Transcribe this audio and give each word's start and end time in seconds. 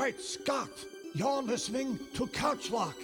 Great 0.00 0.18
Scott! 0.18 0.70
You're 1.12 1.42
listening 1.42 1.98
to 2.14 2.26
Couchlock. 2.28 2.94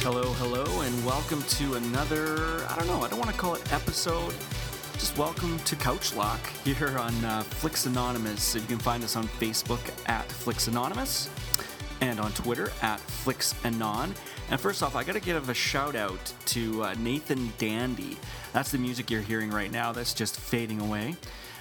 Hello, 0.00 0.32
hello, 0.32 0.80
and 0.80 1.04
welcome 1.04 1.42
to 1.42 1.74
another, 1.74 2.64
I 2.70 2.76
don't 2.78 2.86
know, 2.86 3.02
I 3.02 3.08
don't 3.08 3.18
want 3.18 3.30
to 3.30 3.36
call 3.36 3.54
it 3.54 3.70
episode. 3.70 4.32
Just 4.98 5.18
welcome 5.18 5.58
to 5.60 5.76
Couchlock 5.76 6.40
here 6.64 6.96
on 6.98 7.14
uh, 7.22 7.42
Flicks 7.42 7.84
Anonymous. 7.84 8.42
So 8.42 8.58
you 8.58 8.64
can 8.64 8.78
find 8.78 9.04
us 9.04 9.14
on 9.14 9.28
Facebook 9.28 9.80
at 10.08 10.24
Flicks 10.32 10.68
Anonymous 10.68 11.28
and 12.00 12.18
on 12.18 12.32
Twitter 12.32 12.72
at 12.80 12.98
Flicks 12.98 13.54
Anon. 13.64 14.14
And 14.50 14.58
first 14.58 14.82
off, 14.82 14.96
I 14.96 15.04
got 15.04 15.12
to 15.12 15.20
give 15.20 15.50
a 15.50 15.54
shout 15.54 15.96
out 15.96 16.32
to 16.46 16.82
uh, 16.82 16.94
Nathan 16.98 17.52
Dandy. 17.58 18.16
That's 18.54 18.70
the 18.70 18.78
music 18.78 19.10
you're 19.10 19.20
hearing 19.20 19.50
right 19.50 19.70
now 19.70 19.92
that's 19.92 20.14
just 20.14 20.40
fading 20.40 20.80
away. 20.80 21.16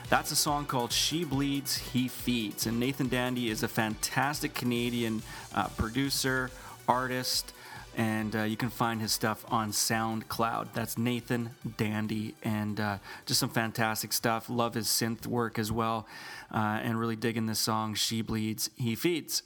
That's 0.09 0.31
a 0.31 0.35
song 0.35 0.65
called 0.65 0.93
She 0.93 1.25
Bleeds, 1.25 1.75
He 1.75 2.07
Feeds. 2.07 2.65
And 2.67 2.79
Nathan 2.79 3.09
Dandy 3.09 3.49
is 3.49 3.63
a 3.63 3.67
fantastic 3.67 4.53
Canadian 4.53 5.21
uh, 5.53 5.67
producer, 5.69 6.51
artist, 6.87 7.51
and 7.95 8.35
uh, 8.35 8.43
you 8.43 8.57
can 8.57 8.69
find 8.69 9.01
his 9.01 9.11
stuff 9.11 9.45
on 9.47 9.71
SoundCloud. 9.71 10.73
That's 10.73 10.97
Nathan 10.97 11.51
Dandy, 11.77 12.35
and 12.43 12.79
uh, 12.79 12.97
just 13.25 13.39
some 13.39 13.49
fantastic 13.49 14.13
stuff. 14.13 14.49
Love 14.49 14.73
his 14.73 14.87
synth 14.87 15.25
work 15.25 15.57
as 15.57 15.71
well, 15.71 16.07
uh, 16.53 16.79
and 16.83 16.99
really 16.99 17.15
digging 17.15 17.45
this 17.45 17.59
song, 17.59 17.95
She 17.95 18.21
Bleeds, 18.21 18.69
He 18.75 18.95
Feeds. 18.95 19.43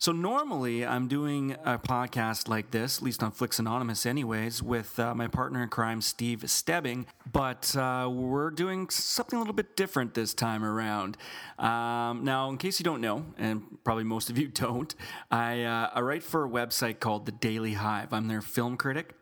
So 0.00 0.12
normally 0.12 0.86
I'm 0.86 1.08
doing 1.08 1.56
a 1.64 1.76
podcast 1.76 2.46
like 2.46 2.70
this, 2.70 2.98
at 2.98 3.02
least 3.02 3.20
on 3.20 3.32
Flicks 3.32 3.58
Anonymous, 3.58 4.06
anyways, 4.06 4.62
with 4.62 4.96
uh, 5.00 5.12
my 5.12 5.26
partner 5.26 5.60
in 5.60 5.68
crime, 5.70 6.02
Steve 6.02 6.48
Stebbing. 6.48 7.06
But 7.32 7.74
uh, 7.74 8.08
we're 8.08 8.50
doing 8.50 8.90
something 8.90 9.36
a 9.36 9.40
little 9.40 9.54
bit 9.54 9.76
different 9.76 10.14
this 10.14 10.34
time 10.34 10.64
around. 10.64 11.16
Um, 11.58 12.22
now, 12.22 12.48
in 12.48 12.58
case 12.58 12.78
you 12.78 12.84
don't 12.84 13.00
know, 13.00 13.26
and 13.38 13.64
probably 13.82 14.04
most 14.04 14.30
of 14.30 14.38
you 14.38 14.46
don't, 14.54 14.94
I, 15.32 15.64
uh, 15.64 15.90
I 15.92 16.00
write 16.00 16.22
for 16.22 16.44
a 16.44 16.48
website 16.48 17.00
called 17.00 17.26
The 17.26 17.32
Daily 17.32 17.72
Hive. 17.72 18.12
I'm 18.12 18.28
their 18.28 18.40
film 18.40 18.76
critic. 18.76 19.16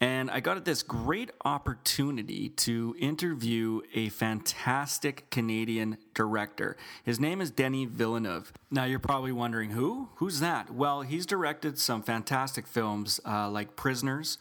And 0.00 0.30
I 0.30 0.38
got 0.38 0.64
this 0.64 0.84
great 0.84 1.32
opportunity 1.44 2.50
to 2.50 2.94
interview 3.00 3.80
a 3.94 4.10
fantastic 4.10 5.28
Canadian 5.30 5.98
director. 6.14 6.76
His 7.02 7.18
name 7.18 7.40
is 7.40 7.50
Denis 7.50 7.88
Villeneuve. 7.90 8.52
Now, 8.70 8.84
you're 8.84 9.00
probably 9.00 9.32
wondering 9.32 9.70
who? 9.70 10.10
Who's 10.16 10.38
that? 10.38 10.72
Well, 10.72 11.02
he's 11.02 11.26
directed 11.26 11.80
some 11.80 12.02
fantastic 12.02 12.68
films 12.68 13.18
uh, 13.26 13.50
like 13.50 13.74
Prisoners 13.74 14.38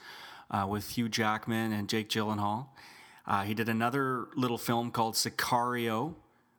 uh, 0.52 0.68
with 0.70 0.92
Hugh 0.92 1.10
Jackman 1.10 1.72
and 1.72 1.90
Jake 1.90 2.10
Gyllenhaal. 2.10 2.68
Uh, 3.26 3.42
he 3.42 3.56
did 3.56 3.68
another 3.68 4.28
little 4.36 4.60
film 4.60 4.92
called 4.92 5.16
Sicario, 5.16 6.14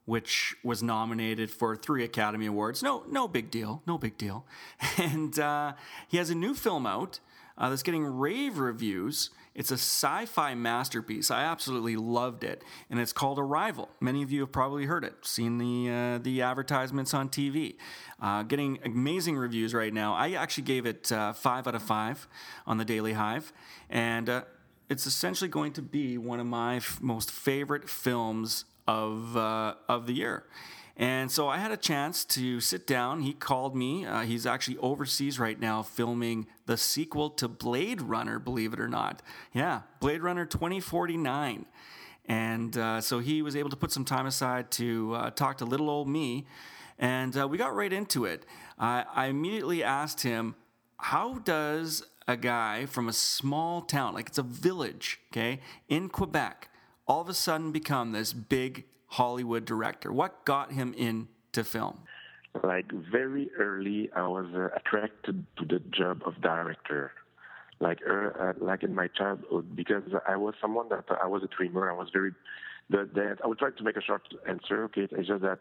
which 0.07 0.57
was 0.65 0.83
nominated 0.83 1.53
for 1.53 1.77
three 1.77 2.03
Academy 2.03 2.47
Awards. 2.47 2.83
No, 2.83 3.05
no 3.09 3.29
big 3.29 3.49
deal. 3.51 3.81
No 3.87 3.97
big 3.97 4.19
deal. 4.19 4.45
And 4.99 5.39
uh, 5.39 5.75
he 6.09 6.17
has 6.17 6.31
a 6.31 6.35
new 6.35 6.55
film 6.55 6.85
out 6.85 7.21
uh, 7.59 7.69
that's 7.69 7.83
getting 7.83 8.05
rave 8.05 8.59
reviews. 8.59 9.31
It's 9.55 9.73
a 9.73 9.75
sci 9.75 10.27
fi 10.27 10.55
masterpiece. 10.55 11.33
I 11.33 11.43
absolutely 11.43 11.97
loved 11.97 12.45
it. 12.45 12.63
And 12.89 13.01
it's 13.01 13.13
called 13.13 13.41
Arrival. 13.41 13.89
Many 14.01 14.23
of 14.23 14.31
you 14.31 14.41
have 14.43 14.53
probably 14.53 14.85
heard 14.85 15.05
it, 15.05 15.15
seen 15.23 15.59
the, 15.59 15.91
uh, 15.91 16.19
the 16.19 16.43
advertisements 16.43 17.13
on 17.13 17.29
TV. 17.29 17.75
Uh, 18.23 18.45
getting 18.45 18.79
amazing 18.85 19.37
reviews 19.37 19.75
right 19.75 19.93
now. 19.93 20.15
I 20.15 20.33
actually 20.33 20.63
gave 20.63 20.87
it 20.87 21.11
uh, 21.11 21.33
five 21.33 21.67
out 21.67 21.75
of 21.75 21.83
five 21.83 22.29
on 22.67 22.79
the 22.79 22.85
Daily 22.85 23.15
Hive. 23.15 23.53
And 23.91 24.29
uh, 24.29 24.43
it's 24.89 25.07
essentially 25.07 25.49
going 25.49 25.73
to 25.73 25.83
be 25.83 26.17
one 26.19 26.39
of 26.39 26.47
my 26.47 26.77
f- 26.77 27.01
most 27.03 27.33
favorite 27.33 27.89
films 27.89 28.65
of, 28.87 29.37
uh, 29.37 29.75
of 29.89 30.07
the 30.07 30.13
year. 30.15 30.45
And 30.99 31.31
so 31.31 31.47
I 31.49 31.59
had 31.59 31.71
a 31.71 31.77
chance 31.77 32.25
to 32.25 32.61
sit 32.61 32.85
down. 32.85 33.21
He 33.21 33.33
called 33.33 33.77
me. 33.77 34.05
Uh, 34.05 34.23
he's 34.23 34.47
actually 34.47 34.79
overseas 34.79 35.39
right 35.39 35.59
now 35.59 35.81
filming 35.81 36.49
the 36.67 36.77
sequel 36.77 37.31
to 37.31 37.47
Blade 37.47 38.03
Runner, 38.03 38.41
believe 38.41 38.73
it 38.73 38.81
or 38.81 38.89
not. 38.89 39.23
Yeah, 39.53 39.83
Blade 40.01 40.23
Runner 40.23 40.45
2049. 40.45 41.67
And 42.27 42.77
uh, 42.77 43.01
so 43.01 43.21
he 43.21 43.43
was 43.43 43.55
able 43.55 43.71
to 43.71 43.77
put 43.77 43.93
some 43.93 44.05
time 44.05 44.27
aside 44.27 44.73
to 44.73 45.15
uh, 45.15 45.31
talk 45.31 45.59
to 45.59 45.65
little 45.65 45.89
old 45.89 46.09
me. 46.09 46.47
And 46.99 47.39
uh, 47.39 47.47
we 47.47 47.59
got 47.59 47.77
right 47.77 47.93
into 47.93 48.25
it. 48.25 48.45
I 48.77 49.27
immediately 49.27 49.83
asked 49.83 50.23
him, 50.23 50.55
How 50.99 51.39
does 51.39 52.05
a 52.29 52.37
guy 52.37 52.87
from 52.87 53.09
a 53.09 53.13
small 53.13 53.81
town, 53.81 54.15
like 54.15 54.29
it's 54.29 54.39
a 54.39 54.43
village, 54.43 55.19
okay, 55.33 55.61
in 55.89 56.09
Quebec, 56.09 56.69
all 57.09 57.23
of 57.23 57.29
a 57.29 57.35
sudden 57.35 57.73
become 57.73 58.13
this 58.13 58.33
big 58.33 58.85
Hollywood 59.09 59.65
director? 59.65 60.13
What 60.13 60.45
got 60.45 60.73
him 60.73 60.95
into 60.95 61.65
film? 61.65 62.01
Like 62.63 62.91
very 62.93 63.51
early, 63.59 64.11
I 64.15 64.27
was 64.27 64.47
uh, 64.55 64.69
attracted 64.75 65.45
to 65.59 65.65
the 65.65 65.81
job 65.91 66.23
of 66.25 66.41
director. 66.41 67.13
Like 67.81 68.01
uh, 68.09 68.55
like 68.59 68.83
in 68.83 68.95
my 68.95 69.09
childhood, 69.09 69.77
because 69.77 70.03
I 70.27 70.37
was 70.37 70.55
someone 70.61 70.89
that 70.89 71.05
I 71.23 71.27
was 71.27 71.43
a 71.45 71.47
dreamer. 71.47 71.91
I 71.91 71.95
was 71.95 72.09
very 72.13 72.33
the, 72.91 73.09
the 73.13 73.37
I 73.43 73.47
would 73.47 73.59
try 73.59 73.71
to 73.71 73.85
make 73.85 73.97
a 73.97 74.03
short 74.03 74.23
answer. 74.49 74.85
Okay, 74.85 75.07
it's 75.11 75.29
just 75.29 75.43
that 75.43 75.61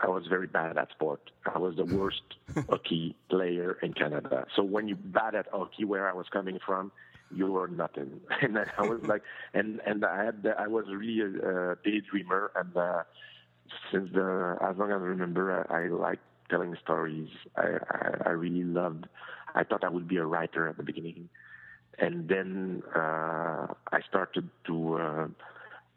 I 0.00 0.08
was 0.08 0.26
very 0.28 0.46
bad 0.46 0.78
at 0.78 0.90
sport. 0.90 1.20
I 1.52 1.58
was 1.58 1.76
the 1.76 1.84
worst 1.84 2.22
hockey 2.68 3.16
player 3.28 3.78
in 3.82 3.92
Canada. 3.94 4.46
So 4.54 4.62
when 4.62 4.86
you 4.86 4.94
bad 4.94 5.34
at 5.34 5.48
hockey, 5.52 5.84
where 5.84 6.08
I 6.08 6.12
was 6.12 6.26
coming 6.32 6.58
from, 6.64 6.92
you 7.34 7.50
were 7.52 7.68
nothing. 7.68 8.20
And 8.42 8.58
I 8.58 8.82
was 8.82 9.00
like, 9.08 9.22
and 9.54 9.80
and 9.86 10.04
I 10.04 10.24
had 10.24 10.46
I 10.58 10.66
was 10.66 10.86
really 10.88 11.20
a, 11.20 11.26
a 11.26 11.76
daydreamer, 11.76 12.48
and 12.56 12.76
uh, 12.76 13.02
since 13.92 14.10
the 14.12 14.56
as 14.60 14.76
long 14.76 14.90
as 14.90 15.00
I 15.00 15.04
remember, 15.04 15.66
I, 15.70 15.84
I 15.84 15.88
liked 15.88 16.22
telling 16.48 16.76
stories. 16.82 17.28
I, 17.56 17.78
I 17.90 18.10
I 18.26 18.30
really 18.30 18.64
loved. 18.64 19.06
I 19.54 19.64
thought 19.64 19.84
I 19.84 19.88
would 19.88 20.08
be 20.08 20.16
a 20.16 20.24
writer 20.24 20.68
at 20.68 20.76
the 20.76 20.82
beginning, 20.82 21.28
and 21.98 22.28
then 22.28 22.82
uh, 22.94 23.66
I 23.92 24.00
started 24.08 24.48
to. 24.66 24.94
Uh, 24.94 25.26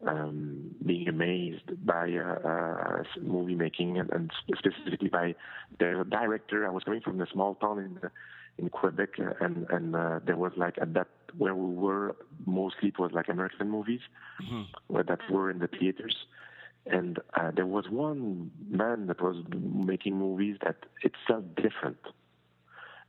um, 0.06 0.76
being 0.86 1.08
amazed 1.08 1.86
by 1.86 2.12
uh, 2.12 2.48
uh, 2.48 3.04
movie 3.22 3.56
making 3.56 3.98
and, 3.98 4.10
and, 4.12 4.32
specifically 4.58 5.08
by 5.08 5.34
the 5.80 6.06
director. 6.10 6.68
I 6.68 6.72
was 6.72 6.84
coming 6.84 7.00
from 7.00 7.22
a 7.22 7.28
small 7.32 7.56
town 7.56 7.80
in 7.80 8.10
in 8.58 8.70
Quebec, 8.70 9.10
and 9.40 9.66
and 9.70 9.96
uh, 9.96 10.20
there 10.26 10.38
was 10.38 10.52
like 10.58 10.78
at 10.82 10.94
that 10.94 11.08
where 11.38 11.56
we 11.56 11.74
were 11.74 12.16
mostly 12.46 12.90
it 12.90 13.00
was 13.00 13.12
like 13.12 13.28
American 13.30 13.70
movies 13.70 14.02
mm-hmm. 14.42 14.64
where 14.88 15.04
that 15.04 15.20
were 15.30 15.50
in 15.50 15.60
the 15.60 15.68
theaters. 15.68 16.16
And 16.86 17.20
uh, 17.34 17.52
there 17.56 17.66
was 17.66 17.86
one 17.90 18.52
man 18.70 19.08
that 19.08 19.22
was 19.22 19.38
making 19.52 20.18
movies 20.18 20.58
that 20.66 20.76
it 21.02 21.14
felt 21.26 21.56
different, 21.56 22.00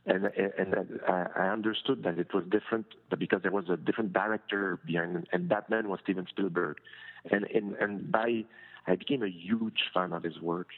and 0.05 0.27
and 0.27 1.01
I 1.05 1.49
understood 1.49 2.03
that 2.03 2.17
it 2.17 2.33
was 2.33 2.45
different 2.45 2.85
because 3.17 3.41
there 3.41 3.51
was 3.51 3.69
a 3.69 3.75
different 3.75 4.13
director 4.13 4.79
behind, 4.85 5.17
it, 5.17 5.27
and 5.33 5.49
that 5.49 5.69
man 5.69 5.89
was 5.89 5.99
Steven 6.03 6.25
Spielberg, 6.29 6.77
and 7.29 7.43
and 7.53 7.75
and 7.75 8.09
by 8.09 8.45
I 8.87 8.95
became 8.95 9.23
a 9.23 9.29
huge 9.29 9.81
fan 9.93 10.13
of 10.13 10.23
his 10.23 10.39
work, 10.39 10.69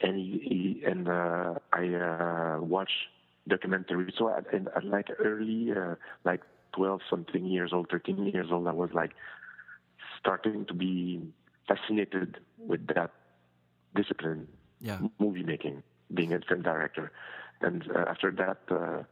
and 0.00 0.16
he, 0.16 0.80
he 0.80 0.84
and 0.84 1.08
uh, 1.08 1.54
I 1.72 1.94
uh, 1.94 2.60
watched 2.60 2.98
documentary. 3.46 4.12
So 4.16 4.28
at, 4.28 4.46
at 4.52 4.84
like 4.84 5.08
early, 5.18 5.72
uh, 5.72 5.94
like 6.24 6.40
12 6.74 7.00
something 7.08 7.44
years 7.44 7.72
old, 7.72 7.88
13 7.90 8.26
years 8.26 8.48
old, 8.50 8.66
I 8.66 8.72
was 8.72 8.90
like 8.92 9.12
starting 10.18 10.64
to 10.66 10.74
be 10.74 11.20
fascinated 11.68 12.38
with 12.58 12.86
that 12.88 13.10
discipline, 13.94 14.48
yeah. 14.80 14.98
movie 15.18 15.42
making, 15.42 15.82
being 16.12 16.32
a 16.32 16.40
film 16.40 16.62
director. 16.62 17.12
And 17.60 17.84
uh, 17.94 18.04
after 18.08 18.30
that, 18.32 18.58
uh, 18.74 19.04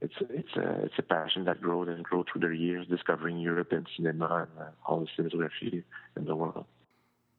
it's 0.00 0.14
it's 0.30 0.56
a 0.56 0.84
it's 0.84 0.94
a 0.98 1.02
passion 1.02 1.44
that 1.46 1.60
grows 1.60 1.88
and 1.88 2.04
grows 2.04 2.26
through 2.30 2.48
the 2.48 2.56
years, 2.56 2.86
discovering 2.86 3.38
European 3.38 3.86
cinema 3.96 4.46
and 4.48 4.60
uh, 4.60 4.70
all 4.86 5.00
the 5.00 5.22
cinematography 5.22 5.82
in 6.16 6.24
the 6.24 6.36
world. 6.36 6.66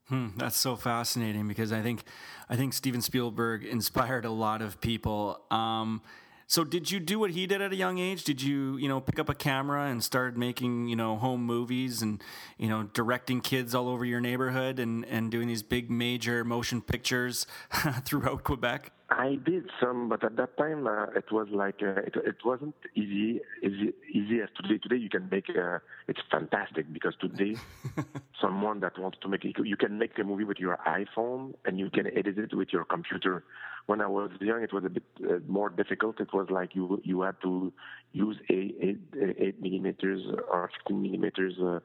Hmm, 0.08 0.30
that's 0.38 0.58
so 0.58 0.76
fascinating 0.76 1.48
because 1.48 1.72
I 1.72 1.82
think 1.82 2.04
I 2.50 2.56
think 2.56 2.74
Steven 2.74 3.02
Spielberg 3.02 3.64
inspired 3.64 4.26
a 4.26 4.32
lot 4.32 4.62
of 4.62 4.82
people. 4.82 5.40
Um, 5.52 6.02
so 6.50 6.64
did 6.64 6.90
you 6.90 7.00
do 7.00 7.20
what 7.20 7.30
he 7.30 7.46
did 7.46 7.62
at 7.62 7.72
a 7.72 7.76
young 7.76 8.00
age? 8.00 8.24
Did 8.24 8.42
you, 8.42 8.76
you 8.78 8.88
know, 8.88 9.00
pick 9.00 9.20
up 9.20 9.30
a 9.30 9.36
camera 9.36 9.84
and 9.84 10.04
start 10.04 10.36
making, 10.36 10.88
you 10.88 10.96
know, 10.96 11.16
home 11.16 11.46
movies 11.46 12.02
and, 12.02 12.24
you 12.58 12.68
know, 12.68 12.90
directing 12.92 13.40
kids 13.40 13.76
all 13.76 13.88
over 13.88 14.04
your 14.04 14.20
neighborhood 14.20 14.80
and, 14.80 15.06
and 15.06 15.30
doing 15.30 15.48
these 15.48 15.62
big 15.62 15.92
major 15.92 16.44
motion 16.44 16.82
pictures 16.82 17.46
throughout 18.04 18.44
Quebec? 18.44 18.92
I 19.12 19.38
did 19.44 19.70
some, 19.82 20.08
but 20.08 20.24
at 20.24 20.36
that 20.36 20.56
time 20.58 20.86
uh, 20.86 21.06
it 21.16 21.32
was 21.32 21.48
like 21.52 21.82
uh, 21.82 22.02
it, 22.02 22.16
it 22.16 22.36
wasn't 22.46 22.76
easy, 22.96 23.42
easy 23.64 23.94
easy 24.14 24.42
as 24.42 24.50
today. 24.56 24.78
Today 24.78 24.98
you 24.98 25.10
can 25.10 25.28
make 25.32 25.50
uh, 25.50 25.80
it's 26.08 26.20
fantastic 26.32 26.92
because 26.94 27.16
today 27.20 27.56
someone 28.42 28.80
that 28.82 29.00
wants 29.00 29.18
to 29.22 29.28
make 29.28 29.44
you 29.44 29.78
can 29.78 29.98
make 29.98 30.18
a 30.20 30.24
movie 30.24 30.44
with 30.44 30.60
your 30.60 30.78
iPhone 30.88 31.54
and 31.66 31.80
you 31.80 31.90
can 31.90 32.06
edit 32.08 32.38
it 32.38 32.54
with 32.54 32.70
your 32.72 32.86
computer. 32.86 33.44
When 33.88 34.00
I 34.00 34.08
was 34.08 34.30
young, 34.42 34.62
it 34.62 34.74
was 34.74 34.86
a 34.86 34.90
bit 34.90 35.04
uh, 35.28 35.40
more 35.48 35.70
difficult. 35.70 36.20
It 36.20 36.32
was 36.32 36.48
like 36.52 36.76
you 36.76 37.02
you 37.04 37.22
had 37.22 37.42
to 37.42 37.74
use 38.12 38.38
a 38.50 38.54
eight, 38.54 39.00
eight 39.40 39.60
millimeters 39.60 40.22
or 40.52 40.70
fifteen 40.78 41.02
millimeters 41.02 41.58
uh, 41.60 41.80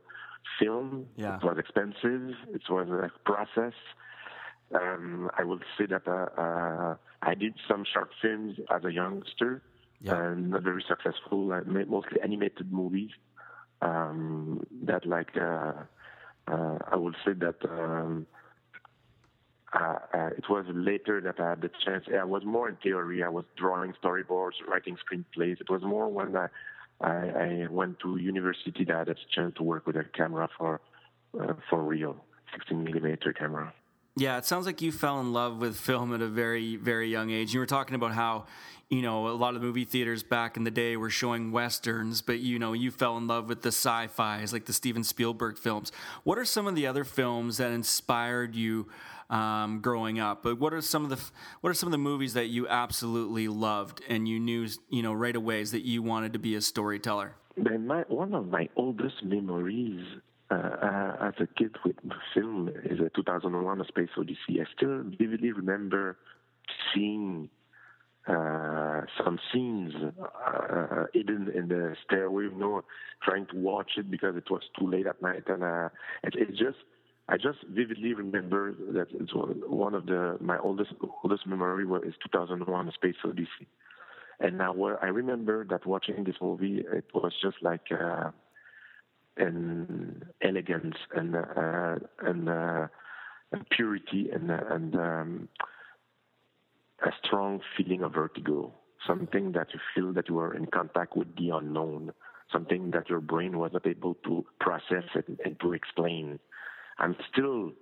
film. 0.60 1.06
Yeah. 1.16 1.36
It 1.36 1.44
was 1.44 1.56
expensive. 1.58 2.34
It 2.52 2.62
was 2.68 2.88
a 2.90 3.10
process 3.24 3.72
um, 4.74 5.30
I 5.38 5.44
will 5.44 5.60
say 5.78 5.86
that 5.86 6.06
uh, 6.06 6.26
uh, 6.40 6.96
I 7.22 7.34
did 7.34 7.54
some 7.68 7.84
short 7.92 8.10
films 8.20 8.58
as 8.74 8.84
a 8.84 8.92
youngster, 8.92 9.62
Yeah. 10.00 10.16
and 10.20 10.50
not 10.50 10.62
very 10.62 10.84
successful. 10.86 11.52
I 11.52 11.60
made 11.60 11.88
mostly 11.88 12.20
animated 12.20 12.72
movies. 12.72 13.10
Um, 13.82 14.64
that 14.82 15.04
like 15.06 15.36
uh, 15.36 15.72
uh, 16.48 16.78
I 16.92 16.96
will 16.96 17.14
say 17.24 17.32
that 17.34 17.56
um, 17.68 18.26
uh, 19.72 19.98
uh, 20.14 20.30
it 20.38 20.48
was 20.48 20.64
later 20.72 21.20
that 21.20 21.40
I 21.40 21.50
had 21.50 21.60
the 21.62 21.70
chance. 21.84 22.04
I 22.08 22.24
was 22.24 22.44
more 22.44 22.68
in 22.68 22.76
theory. 22.76 23.22
I 23.22 23.28
was 23.28 23.44
drawing 23.56 23.92
storyboards, 24.02 24.52
writing 24.68 24.96
screenplays. 25.04 25.60
It 25.60 25.68
was 25.68 25.82
more 25.82 26.08
when 26.08 26.36
I, 26.36 26.46
I, 27.00 27.12
I 27.12 27.66
went 27.70 27.98
to 28.00 28.16
university 28.16 28.84
that 28.84 28.94
I 28.94 28.98
had 29.00 29.08
a 29.08 29.16
chance 29.34 29.54
to 29.56 29.62
work 29.62 29.86
with 29.86 29.96
a 29.96 30.04
camera 30.04 30.48
for 30.56 30.80
uh, 31.40 31.54
for 31.68 31.82
real, 31.82 32.24
16 32.52 32.84
millimeter 32.84 33.32
camera. 33.32 33.72
Yeah, 34.16 34.38
it 34.38 34.44
sounds 34.44 34.64
like 34.64 34.80
you 34.80 34.92
fell 34.92 35.18
in 35.20 35.32
love 35.32 35.58
with 35.60 35.76
film 35.76 36.14
at 36.14 36.22
a 36.22 36.28
very, 36.28 36.76
very 36.76 37.10
young 37.10 37.30
age. 37.30 37.52
You 37.52 37.58
were 37.58 37.66
talking 37.66 37.96
about 37.96 38.12
how, 38.12 38.46
you 38.88 39.02
know, 39.02 39.26
a 39.26 39.30
lot 39.30 39.56
of 39.56 39.60
the 39.60 39.66
movie 39.66 39.84
theaters 39.84 40.22
back 40.22 40.56
in 40.56 40.62
the 40.62 40.70
day 40.70 40.96
were 40.96 41.10
showing 41.10 41.50
westerns, 41.50 42.22
but 42.22 42.38
you 42.38 42.60
know, 42.60 42.74
you 42.74 42.92
fell 42.92 43.16
in 43.16 43.26
love 43.26 43.48
with 43.48 43.62
the 43.62 43.72
sci-fi's, 43.72 44.52
like 44.52 44.66
the 44.66 44.72
Steven 44.72 45.02
Spielberg 45.02 45.58
films. 45.58 45.90
What 46.22 46.38
are 46.38 46.44
some 46.44 46.68
of 46.68 46.76
the 46.76 46.86
other 46.86 47.02
films 47.02 47.56
that 47.56 47.72
inspired 47.72 48.54
you 48.54 48.88
um, 49.30 49.80
growing 49.80 50.20
up? 50.20 50.44
But 50.44 50.60
what 50.60 50.72
are 50.72 50.80
some 50.80 51.02
of 51.02 51.10
the 51.10 51.18
what 51.60 51.70
are 51.70 51.74
some 51.74 51.88
of 51.88 51.92
the 51.92 51.98
movies 51.98 52.34
that 52.34 52.46
you 52.46 52.68
absolutely 52.68 53.48
loved 53.48 54.00
and 54.08 54.28
you 54.28 54.38
knew, 54.38 54.68
you 54.90 55.02
know, 55.02 55.12
right 55.12 55.34
away 55.34 55.60
is 55.60 55.72
that 55.72 55.84
you 55.84 56.04
wanted 56.04 56.34
to 56.34 56.38
be 56.38 56.54
a 56.54 56.60
storyteller? 56.60 57.34
My, 57.56 58.04
one 58.06 58.32
of 58.32 58.46
my 58.46 58.68
oldest 58.76 59.24
memories 59.24 60.04
uh, 60.50 60.54
uh, 60.54 61.16
as 61.20 61.34
a 61.40 61.48
kid 61.58 61.74
with 61.84 61.96
film 62.32 62.68
2001: 63.24 63.80
A 63.80 63.84
Space 63.86 64.08
Odyssey. 64.16 64.60
I 64.60 64.64
still 64.76 65.02
vividly 65.18 65.52
remember 65.52 66.16
seeing 66.92 67.48
uh, 68.26 69.02
some 69.22 69.38
scenes 69.52 69.92
uh, 70.22 71.04
hidden 71.12 71.50
in 71.54 71.68
the 71.68 71.94
stairway, 72.04 72.44
you 72.44 72.54
know, 72.56 72.82
trying 73.22 73.46
to 73.46 73.56
watch 73.56 73.92
it 73.96 74.10
because 74.10 74.36
it 74.36 74.50
was 74.50 74.62
too 74.78 74.88
late 74.90 75.06
at 75.06 75.20
night, 75.22 75.44
and 75.46 75.62
uh, 75.62 75.88
it, 76.22 76.34
it 76.36 76.50
just. 76.50 76.78
I 77.26 77.38
just 77.38 77.56
vividly 77.70 78.12
remember 78.12 78.74
that 78.92 79.06
it's 79.12 79.32
one 79.34 79.94
of 79.94 80.04
the 80.04 80.36
my 80.42 80.58
oldest 80.58 80.92
oldest 81.22 81.46
memory 81.46 81.86
was 81.86 82.02
is 82.06 82.12
2001: 82.22 82.88
A 82.88 82.92
Space 82.92 83.14
Odyssey, 83.24 83.66
and 84.40 84.58
now 84.58 84.74
I 85.00 85.06
remember 85.06 85.64
that 85.70 85.86
watching 85.86 86.24
this 86.24 86.36
movie, 86.42 86.84
it 86.92 87.06
was 87.14 87.32
just 87.42 87.56
like 87.62 87.86
uh, 87.90 88.30
an 89.36 90.22
elegance 90.42 90.96
and 91.14 91.36
uh, 91.36 91.96
and 92.20 92.48
uh, 92.48 92.86
and 93.54 93.68
purity 93.70 94.30
and 94.32 94.50
and 94.50 94.94
um, 94.96 95.48
a 97.02 97.10
strong 97.24 97.60
feeling 97.76 98.02
of 98.02 98.14
vertigo. 98.14 98.72
Something 99.06 99.52
that 99.52 99.68
you 99.74 99.80
feel 99.94 100.12
that 100.14 100.28
you 100.28 100.38
are 100.38 100.54
in 100.54 100.66
contact 100.66 101.16
with 101.16 101.36
the 101.36 101.50
unknown. 101.50 102.12
Something 102.52 102.90
that 102.92 103.08
your 103.08 103.20
brain 103.20 103.58
was 103.58 103.72
not 103.72 103.86
able 103.86 104.14
to 104.24 104.44
process 104.60 105.04
and, 105.14 105.38
and 105.44 105.58
to 105.60 105.72
explain. 105.72 106.38
I'm 106.98 107.16
still 107.32 107.72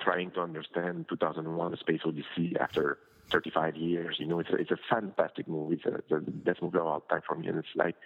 trying 0.00 0.30
to 0.32 0.40
understand 0.40 1.06
2001: 1.08 1.74
A 1.74 1.76
Space 1.78 2.00
Odyssey 2.04 2.56
after 2.60 2.98
35 3.32 3.76
years. 3.76 4.16
You 4.18 4.26
know, 4.26 4.40
it's 4.40 4.50
a, 4.50 4.56
it's 4.56 4.70
a 4.70 4.78
fantastic 4.90 5.48
movie. 5.48 5.76
It's, 5.76 5.86
a, 5.86 5.94
it's 5.96 6.08
the 6.08 6.30
best 6.30 6.62
movie 6.62 6.78
of 6.78 6.86
all 6.86 7.00
time 7.00 7.22
for 7.26 7.36
me, 7.36 7.48
and 7.48 7.58
it's 7.58 7.68
like 7.74 7.96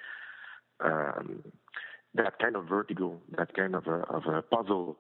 um, 0.81 1.43
that 2.15 2.39
kind 2.39 2.57
of 2.57 2.67
vertigo, 2.67 3.21
that 3.37 3.55
kind 3.55 3.75
of 3.75 3.87
a, 3.87 4.01
of 4.09 4.23
a 4.27 4.43
puzzle, 4.43 4.97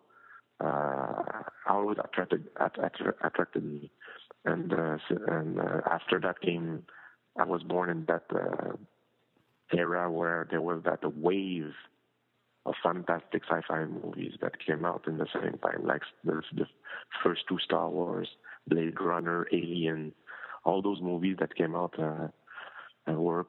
uh, 0.60 1.22
always 1.68 1.98
attracted 2.02 2.44
att, 2.56 2.76
attracted 3.22 3.64
me. 3.64 3.90
And 4.44 4.72
uh, 4.72 4.98
and 5.26 5.60
uh, 5.60 5.80
after 5.90 6.20
that 6.20 6.40
came, 6.40 6.84
I 7.38 7.44
was 7.44 7.62
born 7.62 7.90
in 7.90 8.04
that 8.06 8.24
uh, 8.34 8.76
era 9.76 10.10
where 10.10 10.46
there 10.50 10.62
was 10.62 10.82
that 10.84 11.00
wave 11.16 11.72
of 12.66 12.74
fantastic 12.82 13.42
sci-fi 13.50 13.84
movies 13.84 14.34
that 14.40 14.64
came 14.64 14.84
out 14.84 15.06
in 15.06 15.18
the 15.18 15.26
same 15.32 15.58
time, 15.58 15.84
like 15.84 16.02
the, 16.24 16.42
the 16.54 16.66
first 17.22 17.42
two 17.48 17.58
Star 17.58 17.88
Wars, 17.88 18.28
Blade 18.66 19.00
Runner, 19.00 19.46
Alien, 19.52 20.12
all 20.64 20.82
those 20.82 21.00
movies 21.00 21.36
that 21.40 21.54
came 21.54 21.74
out 21.74 21.94
uh, 21.98 22.28
were 23.12 23.46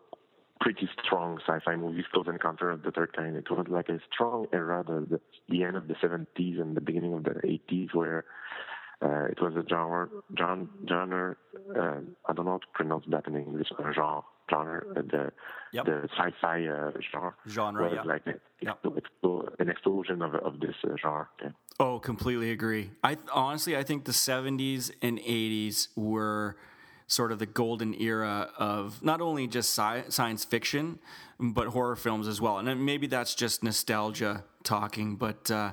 pretty 0.60 0.90
strong 1.04 1.40
sci-fi 1.48 1.76
movies. 1.76 2.06
Close 2.14 2.28
Encounter 2.28 2.70
of 2.70 2.84
the 2.84 2.92
Third 2.92 3.14
Kind. 3.16 3.36
It 3.36 3.50
was 3.50 3.66
like 3.70 3.90
a 3.90 4.00
strong 4.14 4.48
era, 4.54 4.84
the, 4.86 5.20
the, 5.48 5.64
end 5.64 5.78
of 5.78 5.88
the 5.88 5.96
70s 5.96 6.62
and 6.62 6.76
the 6.76 6.82
beginning 6.82 7.14
of 7.14 7.24
the 7.24 7.32
80s, 7.32 7.94
where 7.94 8.26
uh, 9.02 9.26
it 9.26 9.42
was 9.42 9.54
a 9.56 9.64
genre, 9.70 10.10
genre, 10.38 10.68
genre 10.88 11.36
uh, 11.78 12.00
I 12.28 12.34
don't 12.34 12.46
know 12.46 12.52
how 12.52 12.58
to 12.58 12.68
pronounce 12.74 13.06
that 13.10 13.28
in 13.28 13.38
English, 13.38 13.70
genre, 13.78 14.24
genre, 14.50 14.84
uh, 14.96 15.02
the, 15.02 15.32
Yep. 15.72 15.86
the 15.86 16.10
sci-fi 16.18 16.66
uh, 16.66 16.92
genre. 17.12 17.36
Genre, 17.48 17.94
yeah. 17.94 18.02
like 18.04 18.26
a, 18.28 18.34
Yep. 18.62 18.86
an 19.60 19.70
explosion 19.70 20.22
of, 20.22 20.36
of 20.36 20.60
this 20.60 20.76
uh, 20.84 20.96
genre. 21.02 21.30
Yeah. 21.42 21.50
Oh, 21.80 22.00
completely 22.00 22.52
agree. 22.52 22.92
I 23.04 23.18
honestly, 23.34 23.78
I 23.78 23.84
think 23.84 24.04
the 24.04 24.12
'70s 24.12 24.92
and 25.02 25.18
'80s 25.20 25.88
were 25.96 26.58
sort 27.10 27.32
of 27.32 27.40
the 27.40 27.46
golden 27.46 28.00
era 28.00 28.52
of 28.58 29.04
not 29.04 29.20
only 29.20 29.48
just 29.48 29.78
sci- 29.78 30.10
science 30.10 30.46
fiction, 30.46 31.00
but 31.40 31.68
horror 31.68 31.96
films 31.96 32.28
as 32.28 32.40
well. 32.40 32.60
And 32.60 32.86
maybe 32.86 33.08
that's 33.08 33.36
just 33.36 33.64
nostalgia 33.64 34.44
talking, 34.64 35.16
but 35.16 35.50
uh, 35.52 35.72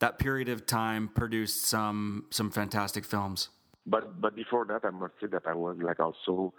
that 0.00 0.18
period 0.18 0.48
of 0.48 0.66
time 0.66 1.08
produced 1.08 1.64
some 1.66 2.26
some 2.30 2.50
fantastic 2.50 3.04
films. 3.04 3.48
But 3.86 4.20
but 4.20 4.34
before 4.34 4.64
that, 4.66 4.84
I 4.84 4.90
must 4.90 5.14
say 5.20 5.28
that 5.28 5.46
I 5.46 5.54
was 5.54 5.76
like 5.80 6.00
also 6.00 6.52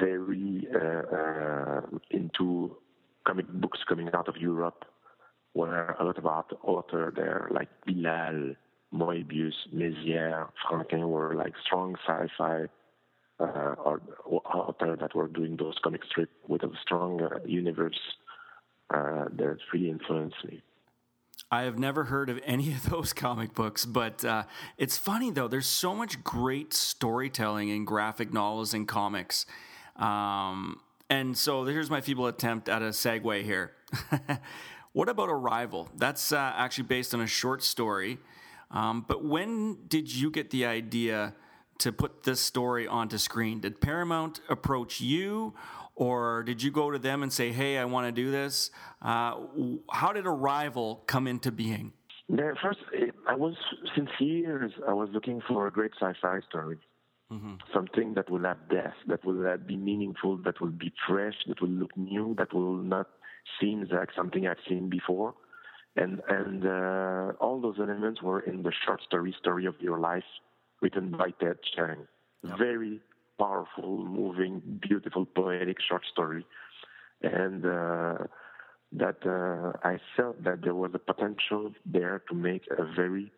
very 0.00 0.66
uh, 0.74 1.16
uh, 1.16 1.80
into 2.10 2.76
comic 3.26 3.48
books 3.48 3.78
coming 3.88 4.10
out 4.12 4.28
of 4.28 4.36
Europe, 4.36 4.84
where 5.52 5.96
a 6.00 6.04
lot 6.04 6.18
of 6.18 6.26
art 6.26 6.52
author 6.64 7.12
there 7.14 7.48
like 7.52 7.68
Bilal, 7.86 8.56
Moebius, 8.92 9.54
Mézières, 9.72 10.48
Franquin 10.68 11.08
were 11.08 11.36
like 11.36 11.52
strong 11.64 11.94
sci-fi 12.04 12.66
uh, 13.42 13.74
art, 13.84 14.02
author 14.24 14.96
that 15.00 15.14
were 15.14 15.28
doing 15.28 15.56
those 15.56 15.74
comic 15.82 16.02
strips 16.04 16.32
with 16.48 16.62
a 16.62 16.70
strong 16.82 17.20
universe 17.46 17.98
uh, 18.94 19.24
that 19.36 19.58
really 19.72 19.90
influenced 19.90 20.36
me. 20.46 20.62
I 21.50 21.62
have 21.62 21.78
never 21.78 22.04
heard 22.04 22.30
of 22.30 22.40
any 22.44 22.72
of 22.72 22.88
those 22.88 23.12
comic 23.26 23.54
books, 23.54 23.84
but 23.84 24.24
uh, 24.24 24.44
it's 24.78 24.96
funny 24.96 25.30
though. 25.30 25.48
There's 25.48 25.66
so 25.66 25.94
much 25.94 26.22
great 26.24 26.72
storytelling 26.72 27.68
in 27.68 27.84
graphic 27.84 28.32
novels 28.32 28.74
and 28.74 28.86
comics. 28.86 29.46
Um, 29.96 30.80
and 31.10 31.36
so 31.36 31.64
here's 31.64 31.90
my 31.90 32.00
feeble 32.00 32.26
attempt 32.26 32.68
at 32.68 32.80
a 32.80 32.86
segue 32.86 33.42
here. 33.42 33.72
what 34.92 35.08
about 35.08 35.28
Arrival? 35.28 35.90
That's 35.96 36.32
uh, 36.32 36.52
actually 36.56 36.84
based 36.84 37.12
on 37.12 37.20
a 37.20 37.26
short 37.26 37.62
story. 37.62 38.18
Um, 38.70 39.04
but 39.06 39.22
when 39.22 39.76
did 39.88 40.10
you 40.12 40.30
get 40.30 40.50
the 40.50 40.64
idea 40.64 41.34
to 41.78 41.92
put 41.92 42.22
this 42.22 42.40
story 42.40 42.86
onto 42.86 43.18
screen? 43.18 43.60
Did 43.60 43.80
Paramount 43.80 44.40
approach 44.48 45.00
you, 45.00 45.54
or 45.94 46.42
did 46.42 46.62
you 46.62 46.70
go 46.70 46.90
to 46.90 46.98
them 46.98 47.22
and 47.22 47.32
say, 47.32 47.52
"Hey, 47.52 47.78
I 47.78 47.84
want 47.84 48.06
to 48.06 48.12
do 48.12 48.30
this"? 48.30 48.70
Uh, 49.00 49.40
how 49.90 50.12
did 50.12 50.26
Arrival 50.26 51.02
come 51.06 51.26
into 51.26 51.52
being? 51.52 51.92
There, 52.28 52.56
first, 52.62 52.78
I 53.28 53.34
was 53.34 53.54
since 53.94 54.08
years 54.18 54.72
I 54.88 54.94
was 54.94 55.10
looking 55.12 55.42
for 55.46 55.66
a 55.66 55.70
great 55.70 55.92
sci-fi 56.00 56.40
story, 56.48 56.78
something 57.74 58.14
that 58.14 58.30
will 58.30 58.44
have 58.44 58.68
depth, 58.70 58.96
that 59.08 59.24
will 59.24 59.46
uh, 59.46 59.56
be 59.56 59.76
meaningful, 59.76 60.38
that 60.44 60.60
will 60.60 60.70
be 60.70 60.92
fresh, 61.08 61.34
that 61.48 61.60
will 61.60 61.68
look 61.70 61.94
new, 61.96 62.34
that 62.38 62.54
will 62.54 62.76
not 62.76 63.08
seem 63.60 63.86
like 63.90 64.10
something 64.16 64.46
I've 64.46 64.64
seen 64.68 64.88
before, 64.88 65.34
and 65.96 66.22
and 66.28 66.66
uh, 66.66 67.32
all 67.40 67.60
those 67.60 67.76
elements 67.78 68.22
were 68.22 68.40
in 68.40 68.62
the 68.62 68.72
short 68.86 69.02
story 69.02 69.34
"Story 69.38 69.66
of 69.66 69.74
Your 69.80 69.98
Life," 69.98 70.30
written 70.82 71.12
by 71.12 71.30
Ted 71.40 71.56
Chiang. 71.74 72.06
Very 72.58 73.00
powerful, 73.38 74.04
moving, 74.04 74.60
beautiful, 74.86 75.24
poetic 75.24 75.78
short 75.80 76.02
story, 76.12 76.44
and. 77.22 77.64
Uh, 77.64 78.18
that 78.94 79.16
uh, 79.24 79.78
I 79.88 79.98
felt 80.16 80.44
that 80.44 80.60
there 80.62 80.74
was 80.74 80.90
a 80.94 80.98
potential 80.98 81.72
there 81.86 82.22
to 82.28 82.34
make 82.34 82.64
a 82.76 82.84
very 82.84 83.32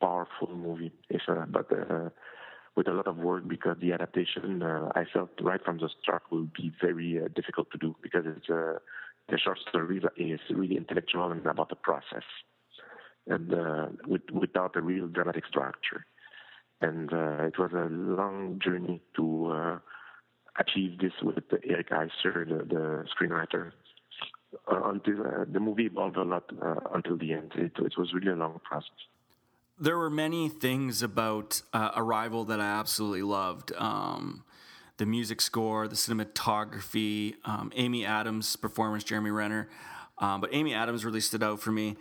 powerful 0.00 0.54
movie. 0.54 0.92
If, 1.10 1.22
uh, 1.28 1.44
but 1.48 1.66
uh, 1.72 2.10
with 2.76 2.88
a 2.88 2.92
lot 2.92 3.06
of 3.06 3.16
work 3.16 3.48
because 3.48 3.76
the 3.80 3.92
adaptation 3.92 4.62
uh, 4.62 4.90
I 4.94 5.04
felt 5.12 5.30
right 5.40 5.60
from 5.64 5.78
the 5.78 5.88
start 6.02 6.22
will 6.30 6.48
be 6.56 6.72
very 6.80 7.20
uh, 7.20 7.28
difficult 7.34 7.70
to 7.72 7.78
do 7.78 7.96
because 8.02 8.24
it's 8.26 8.48
uh, 8.48 8.78
the 9.28 9.38
short 9.38 9.58
story 9.68 10.00
is 10.16 10.40
really 10.50 10.76
intellectual 10.76 11.32
and 11.32 11.44
about 11.46 11.68
the 11.68 11.76
process, 11.76 12.22
and 13.26 13.52
uh, 13.52 13.86
with, 14.06 14.22
without 14.32 14.76
a 14.76 14.80
real 14.80 15.08
dramatic 15.08 15.46
structure. 15.46 16.06
And 16.80 17.12
uh, 17.12 17.44
it 17.44 17.58
was 17.58 17.72
a 17.72 17.88
long 17.90 18.60
journey 18.62 19.00
to 19.16 19.46
uh, 19.46 19.78
achieve 20.58 20.98
this 20.98 21.12
with 21.22 21.44
Eric 21.64 21.90
Heisserer, 21.90 22.46
the, 22.46 22.64
the 22.64 23.04
screenwriter. 23.14 23.72
until 24.68 25.46
the 25.50 25.60
movie 25.60 25.86
evolved 25.86 26.16
a 26.16 26.22
lot 26.22 26.50
until 26.94 27.16
the 27.16 27.32
end. 27.32 27.52
It, 27.54 27.72
it 27.78 27.94
was 27.96 28.12
really 28.12 28.32
a 28.32 28.36
long 28.36 28.60
process 28.62 28.90
there 29.78 29.98
were 29.98 30.10
many 30.10 30.48
things 30.48 31.02
about 31.02 31.60
uh, 31.72 31.90
Arrival 31.96 32.44
that 32.46 32.60
I 32.60 32.64
absolutely 32.66 33.22
loved. 33.22 33.72
Um, 33.76 34.44
the 34.96 35.06
music 35.06 35.42
score, 35.42 35.86
the 35.86 35.94
cinematography, 35.94 37.34
um, 37.44 37.70
Amy 37.76 38.06
Adams' 38.06 38.56
performance, 38.56 39.04
Jeremy 39.04 39.30
Renner. 39.30 39.68
Um, 40.18 40.40
but 40.40 40.50
Amy 40.54 40.72
Adams 40.72 41.04
really 41.04 41.20
stood 41.20 41.42
out 41.42 41.60
for 41.60 41.70
me. 41.72 41.96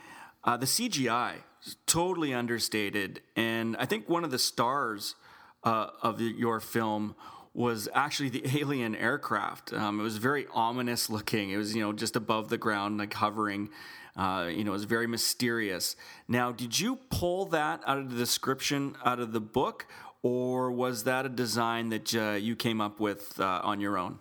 Uh, 0.45 0.55
the 0.55 0.65
CGI 0.65 1.39
totally 1.87 2.33
understated, 2.33 3.21
and 3.35 3.75
I 3.77 3.85
think 3.85 4.07
one 4.09 4.23
of 4.23 4.31
the 4.31 4.39
stars 4.39 5.15
uh, 5.63 5.87
of 6.01 6.17
the, 6.17 6.25
your 6.25 6.59
film 6.59 7.15
was 7.53 7.87
actually 7.93 8.29
the 8.29 8.43
alien 8.59 8.95
aircraft. 8.95 9.73
Um, 9.73 9.99
it 9.99 10.03
was 10.03 10.17
very 10.17 10.45
ominous 10.53 11.09
looking. 11.09 11.51
It 11.51 11.57
was 11.57 11.75
you 11.75 11.81
know 11.81 11.93
just 11.93 12.15
above 12.15 12.49
the 12.49 12.57
ground, 12.57 12.97
like 12.99 13.13
hovering. 13.13 13.69
Uh, 14.15 14.49
you 14.49 14.63
know, 14.63 14.71
it 14.71 14.73
was 14.73 14.85
very 14.85 15.07
mysterious. 15.07 15.97
Now, 16.29 16.53
did 16.53 16.79
you 16.79 16.97
pull 17.09 17.47
that 17.47 17.81
out 17.85 17.97
of 17.97 18.09
the 18.09 18.15
description 18.15 18.95
out 19.03 19.19
of 19.19 19.33
the 19.33 19.41
book, 19.41 19.87
or 20.21 20.71
was 20.71 21.03
that 21.03 21.25
a 21.25 21.29
design 21.29 21.89
that 21.89 22.15
uh, 22.15 22.31
you 22.31 22.55
came 22.55 22.79
up 22.79 22.99
with 22.99 23.37
uh, 23.39 23.61
on 23.63 23.81
your 23.81 23.97
own? 23.97 24.19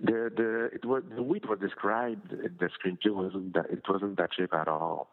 The 0.00 0.32
the 0.34 0.70
it 0.72 0.84
was 0.84 1.02
the 1.14 1.22
way 1.22 1.38
it 1.38 1.48
was 1.48 1.58
described 1.58 2.32
in 2.32 2.56
the 2.58 2.70
screenplay 2.78 3.14
wasn't 3.14 3.52
that 3.52 3.66
it 3.70 3.82
wasn't 3.88 4.16
that 4.16 4.30
shape 4.34 4.54
at 4.54 4.66
all. 4.66 5.08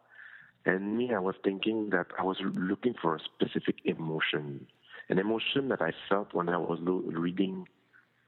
And 0.68 0.98
me, 0.98 1.14
I 1.14 1.20
was 1.20 1.36
thinking 1.46 1.92
that 1.92 2.08
I 2.20 2.24
was 2.24 2.38
looking 2.42 2.94
for 3.02 3.16
a 3.16 3.20
specific 3.20 3.78
emotion, 3.86 4.68
an 5.08 5.18
emotion 5.18 5.70
that 5.70 5.82
I 5.82 5.92
felt 6.10 6.34
when 6.34 6.50
I 6.50 6.58
was 6.58 6.80
reading 6.84 7.68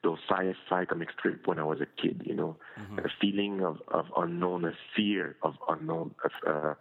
those 0.03 0.19
sci-fi 0.29 0.85
comic 0.85 1.09
strip 1.17 1.45
when 1.47 1.59
I 1.59 1.65
was 1.65 1.79
a 1.81 2.01
kid. 2.01 2.21
You 2.23 2.35
know, 2.35 2.55
mm-hmm. 2.79 2.99
a 2.99 3.09
feeling 3.19 3.55
of, 3.69 3.81
of 3.89 4.05
unknown, 4.15 4.63
a 4.63 4.71
fear 4.95 5.35
of 5.43 5.55
unknown, 5.67 6.15
of, 6.23 6.31
uh, 6.47 6.73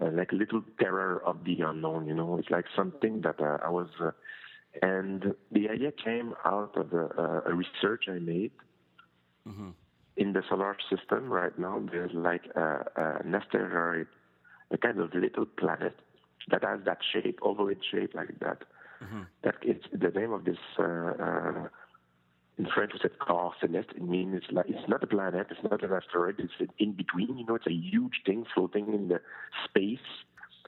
uh, 0.00 0.10
like 0.12 0.30
a 0.30 0.36
little 0.36 0.62
terror 0.78 1.20
of 1.26 1.42
the 1.44 1.56
unknown. 1.62 2.06
You 2.06 2.14
know, 2.14 2.38
it's 2.38 2.50
like 2.50 2.66
something 2.76 3.22
that 3.22 3.40
uh, 3.40 3.58
I 3.66 3.70
was, 3.70 3.88
uh, 4.00 4.12
and 4.82 5.34
the 5.50 5.68
idea 5.68 5.90
came 5.90 6.34
out 6.44 6.76
of 6.76 6.92
a, 6.92 7.06
uh, 7.18 7.50
a 7.50 7.54
research 7.54 8.04
I 8.08 8.20
made. 8.20 8.52
Mm-hmm. 9.48 9.70
In 10.16 10.32
the 10.32 10.42
solar 10.48 10.76
system 10.88 11.28
right 11.28 11.58
now, 11.58 11.82
there's 11.90 12.14
like 12.14 12.44
a, 12.54 12.84
an 13.24 13.34
asteroid, 13.34 14.06
a 14.70 14.78
kind 14.78 15.00
of 15.00 15.14
little 15.14 15.46
planet 15.46 15.96
that 16.48 16.62
has 16.62 16.80
that 16.84 16.98
shape, 17.12 17.40
ovoid 17.42 17.78
shape 17.90 18.14
like 18.14 18.38
that. 18.40 18.62
Mm-hmm. 19.02 19.22
That 19.44 19.56
it's 19.62 19.84
the 19.92 20.08
name 20.18 20.32
of 20.32 20.44
this 20.44 20.56
uh, 20.78 21.68
in 22.58 22.66
French 22.74 22.92
we 22.94 23.00
said 23.02 23.10
celeste. 23.60 23.90
It 23.94 24.02
means 24.02 24.34
it's 24.36 24.50
like 24.50 24.66
it's 24.68 24.88
not 24.88 25.02
a 25.02 25.06
planet, 25.06 25.48
it's 25.50 25.62
not 25.62 25.82
an 25.82 25.92
asteroid, 25.92 26.36
it's 26.38 26.70
in 26.78 26.92
between. 26.92 27.38
You 27.38 27.44
know, 27.46 27.54
it's 27.56 27.66
a 27.66 27.72
huge 27.72 28.22
thing 28.24 28.46
floating 28.54 28.92
in 28.94 29.08
the 29.08 29.20
space. 29.64 29.98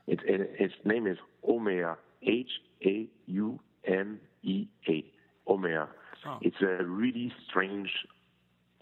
It, 0.07 0.21
it, 0.25 0.51
its 0.59 0.75
name 0.85 1.07
is 1.07 1.19
Haumea, 1.47 1.97
H 2.23 2.51
A 2.85 3.07
U 3.27 3.59
M 3.87 4.21
E 4.43 4.67
A, 4.89 5.05
Haumea. 5.49 5.89
Oh. 6.27 6.39
It's 6.43 6.61
a 6.61 6.85
really 6.85 7.33
strange 7.49 7.91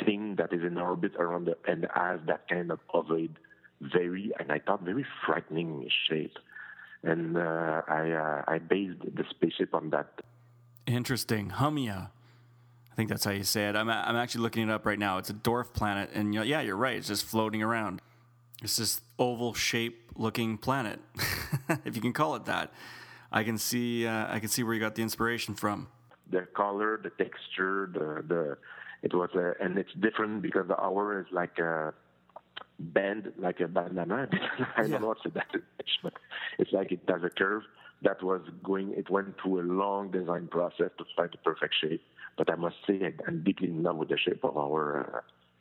thing 0.04 0.36
that 0.36 0.52
is 0.52 0.62
in 0.62 0.76
orbit 0.78 1.12
around 1.18 1.46
the 1.46 1.56
and 1.66 1.86
has 1.94 2.20
that 2.26 2.48
kind 2.48 2.70
of 2.70 2.80
ovoid, 2.92 3.36
very 3.80 4.32
and 4.38 4.50
I 4.50 4.58
thought 4.58 4.82
very 4.82 5.06
frightening 5.24 5.88
shape. 6.08 6.38
And 7.02 7.36
uh, 7.36 7.82
I 7.88 8.10
uh, 8.10 8.42
I 8.48 8.58
based 8.58 9.00
the 9.00 9.24
spaceship 9.30 9.74
on 9.74 9.90
that. 9.90 10.08
Interesting, 10.86 11.50
Haumea. 11.50 12.10
I 12.90 12.94
think 12.96 13.10
that's 13.10 13.24
how 13.24 13.32
you 13.32 13.44
say 13.44 13.68
it. 13.68 13.76
I'm, 13.76 13.90
I'm 13.90 14.16
actually 14.16 14.40
looking 14.40 14.62
it 14.62 14.72
up 14.72 14.86
right 14.86 14.98
now. 14.98 15.18
It's 15.18 15.28
a 15.28 15.34
dwarf 15.34 15.74
planet, 15.74 16.10
and 16.14 16.34
yeah, 16.34 16.62
you're 16.62 16.76
right. 16.76 16.96
It's 16.96 17.08
just 17.08 17.26
floating 17.26 17.62
around. 17.62 18.00
It's 18.62 18.76
this 18.76 19.02
oval 19.18 19.52
shape 19.52 20.12
looking 20.16 20.56
planet, 20.56 20.98
if 21.84 21.94
you 21.94 22.00
can 22.00 22.14
call 22.14 22.36
it 22.36 22.46
that. 22.46 22.72
I 23.30 23.44
can 23.44 23.58
see 23.58 24.06
uh, 24.06 24.32
I 24.32 24.38
can 24.38 24.48
see 24.48 24.62
where 24.62 24.72
you 24.72 24.80
got 24.80 24.94
the 24.94 25.02
inspiration 25.02 25.54
from. 25.54 25.88
The 26.30 26.46
color, 26.54 26.98
the 27.02 27.10
texture, 27.10 27.90
the 27.92 28.24
the 28.26 28.56
it 29.02 29.14
was 29.14 29.30
a, 29.34 29.52
and 29.62 29.76
it's 29.76 29.92
different 30.00 30.40
because 30.40 30.66
the 30.68 30.80
hour 30.80 31.20
is 31.20 31.26
like 31.30 31.58
a 31.58 31.92
bend 32.78 33.32
like 33.38 33.60
a 33.60 33.68
banana. 33.68 34.28
I 34.76 34.82
don't 34.82 34.90
yeah. 34.90 34.98
know 34.98 35.08
what's 35.08 35.22
that, 35.24 35.46
but 36.02 36.12
it's 36.58 36.72
like 36.72 36.92
it 36.92 37.00
has 37.08 37.22
a 37.24 37.30
curve 37.30 37.62
that 38.02 38.22
was 38.22 38.42
going. 38.62 38.92
It 38.96 39.10
went 39.10 39.34
through 39.42 39.60
a 39.60 39.66
long 39.66 40.10
design 40.10 40.48
process 40.48 40.90
to 40.98 41.04
find 41.16 41.30
the 41.30 41.38
perfect 41.38 41.74
shape. 41.80 42.02
But 42.36 42.50
I 42.50 42.56
must 42.56 42.76
say, 42.86 43.14
I'm 43.26 43.42
deeply 43.42 43.68
in 43.68 43.82
love 43.82 43.96
with 43.96 44.10
the 44.10 44.18
shape 44.18 44.44
of 44.44 44.56
our 44.56 45.16
uh, 45.16 45.20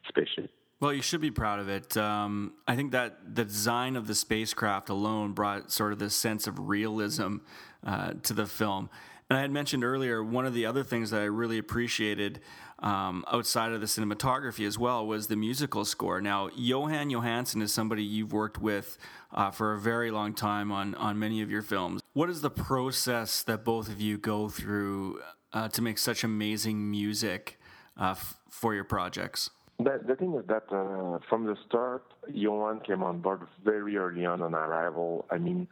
spaceship. 0.10 0.52
Well, 0.82 0.92
you 0.92 1.02
should 1.02 1.22
be 1.22 1.32
proud 1.32 1.60
of 1.60 1.70
it. 1.70 1.96
Um, 1.96 2.54
I 2.68 2.76
think 2.76 2.92
that 2.92 3.36
the 3.36 3.46
design 3.46 3.96
of 3.96 4.08
the 4.08 4.16
spacecraft 4.16 4.90
alone 4.90 5.32
brought 5.32 5.72
sort 5.72 5.94
of 5.94 6.00
this 6.00 6.14
sense 6.14 6.48
of 6.48 6.68
realism 6.68 7.38
uh, 7.86 8.14
to 8.24 8.34
the 8.34 8.46
film. 8.46 8.90
And 9.30 9.40
I 9.40 9.42
had 9.42 9.52
mentioned 9.52 9.84
earlier, 9.84 10.24
one 10.24 10.46
of 10.46 10.54
the 10.54 10.66
other 10.66 10.84
things 10.84 11.12
that 11.12 11.22
I 11.22 11.26
really 11.26 11.58
appreciated 11.58 12.42
um, 12.86 13.26
outside 13.32 13.72
of 13.72 13.82
the 13.82 13.88
cinematography 13.88 14.66
as 14.66 14.78
well 14.78 15.06
was 15.06 15.26
the 15.26 15.36
musical 15.36 15.86
score. 15.86 16.22
Now, 16.22 16.50
Jóhann 16.50 17.12
Jóhannsson 17.12 17.64
is 17.64 17.74
somebody 17.74 18.04
you've 18.04 18.32
worked 18.32 18.62
with 18.62 19.00
uh, 19.34 19.50
for 19.50 19.74
a 19.74 19.80
very 19.80 20.12
long 20.12 20.36
time 20.36 20.72
on, 20.72 20.94
on 20.96 21.18
many 21.18 21.42
of 21.42 21.50
your 21.50 21.64
films. 21.64 22.02
What 22.14 22.30
is 22.30 22.42
the 22.42 22.52
process 22.52 23.42
that 23.44 23.66
both 23.66 23.90
of 23.90 24.00
you 24.00 24.20
go 24.20 24.50
through 24.50 25.20
uh, 25.52 25.68
to 25.70 25.82
make 25.82 25.98
such 25.98 26.24
amazing 26.24 26.92
music 26.92 27.60
uh, 28.00 28.12
f- 28.12 28.38
for 28.52 28.76
your 28.76 28.84
projects? 28.84 29.50
The, 29.80 30.00
the 30.08 30.16
thing 30.16 30.36
is 30.36 30.46
that 30.46 30.72
uh, 30.72 31.18
from 31.28 31.46
the 31.46 31.58
start, 31.68 32.04
Johan 32.32 32.82
came 32.82 33.02
on 33.02 33.20
board 33.20 33.42
very 33.64 33.98
early 33.98 34.28
on 34.28 34.44
on 34.44 34.54
arrival. 34.54 35.26
I 35.32 35.40
mean, 35.40 35.68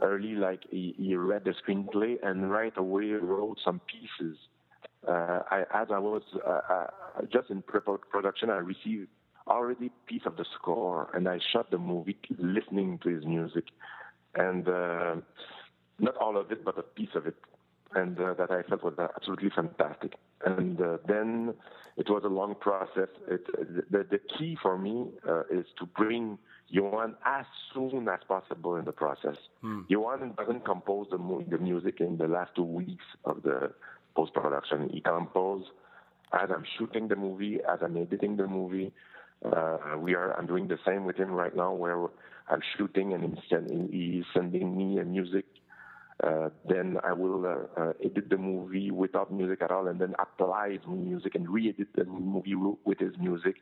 early, 0.00 0.36
like 0.36 0.60
he, 0.70 0.94
he 0.96 1.16
read 1.16 1.42
the 1.44 1.54
screenplay 1.66 2.18
and 2.22 2.52
right 2.52 2.72
away 2.76 3.10
wrote 3.10 3.58
some 3.64 3.80
pieces. 3.88 4.38
Uh, 5.06 5.40
I, 5.50 5.64
as 5.74 5.88
I 5.92 5.98
was 5.98 6.22
uh, 6.46 6.60
uh, 6.70 6.86
just 7.32 7.50
in 7.50 7.62
pre 7.62 7.80
production, 7.80 8.50
I 8.50 8.56
received 8.56 9.08
already 9.48 9.90
piece 10.06 10.22
of 10.26 10.36
the 10.36 10.44
score, 10.54 11.08
and 11.14 11.28
I 11.28 11.40
shot 11.52 11.70
the 11.70 11.78
movie 11.78 12.16
listening 12.38 13.00
to 13.02 13.08
his 13.08 13.24
music, 13.24 13.64
and 14.34 14.68
uh, 14.68 15.16
not 15.98 16.16
all 16.16 16.36
of 16.36 16.52
it, 16.52 16.64
but 16.64 16.78
a 16.78 16.82
piece 16.82 17.14
of 17.14 17.26
it 17.26 17.36
and 17.94 18.18
uh, 18.18 18.34
that 18.34 18.50
I 18.50 18.62
felt 18.62 18.82
was 18.82 18.94
absolutely 18.98 19.50
fantastic. 19.54 20.14
And 20.44 20.80
uh, 20.80 20.98
then 21.06 21.54
it 21.96 22.08
was 22.08 22.22
a 22.24 22.28
long 22.28 22.54
process. 22.54 23.08
It, 23.28 23.46
the, 23.90 24.06
the 24.10 24.20
key 24.38 24.56
for 24.60 24.78
me 24.78 25.08
uh, 25.28 25.42
is 25.50 25.66
to 25.78 25.86
bring 25.86 26.38
Jóhann 26.74 27.14
as 27.24 27.44
soon 27.74 28.08
as 28.08 28.20
possible 28.26 28.76
in 28.76 28.84
the 28.84 28.92
process. 28.92 29.36
Hmm. 29.60 29.82
Jóhann 29.90 30.36
doesn't 30.36 30.64
compose 30.64 31.06
the, 31.10 31.18
mu- 31.18 31.44
the 31.48 31.58
music 31.58 32.00
in 32.00 32.16
the 32.16 32.26
last 32.26 32.52
two 32.56 32.64
weeks 32.64 33.04
of 33.24 33.42
the 33.42 33.72
post 34.14 34.34
production. 34.34 34.88
He 34.92 35.00
composes 35.00 35.68
as 36.32 36.48
I'm 36.54 36.64
shooting 36.78 37.08
the 37.08 37.16
movie, 37.16 37.58
as 37.70 37.80
I'm 37.82 37.96
editing 37.96 38.36
the 38.36 38.46
movie. 38.46 38.92
Uh, 39.44 39.98
we 39.98 40.14
are. 40.14 40.38
I'm 40.38 40.46
doing 40.46 40.68
the 40.68 40.78
same 40.86 41.04
with 41.04 41.16
him 41.16 41.30
right 41.32 41.54
now, 41.54 41.72
where 41.72 42.06
I'm 42.48 42.62
shooting 42.76 43.12
and 43.12 43.24
he's 43.24 43.44
sending, 43.50 43.88
he's 43.90 44.24
sending 44.32 44.76
me 44.76 44.98
a 44.98 45.04
music 45.04 45.46
uh, 46.22 46.50
then 46.68 46.98
I 47.02 47.12
will 47.12 47.44
uh, 47.44 47.80
uh, 47.80 47.92
edit 48.04 48.30
the 48.30 48.36
movie 48.36 48.90
without 48.92 49.32
music 49.32 49.60
at 49.60 49.72
all, 49.72 49.88
and 49.88 50.00
then 50.00 50.14
apply 50.20 50.72
his 50.72 50.80
music 50.86 51.34
and 51.34 51.48
re-edit 51.48 51.88
the 51.96 52.04
movie 52.04 52.54
with 52.84 52.98
his 53.00 53.12
music. 53.18 53.56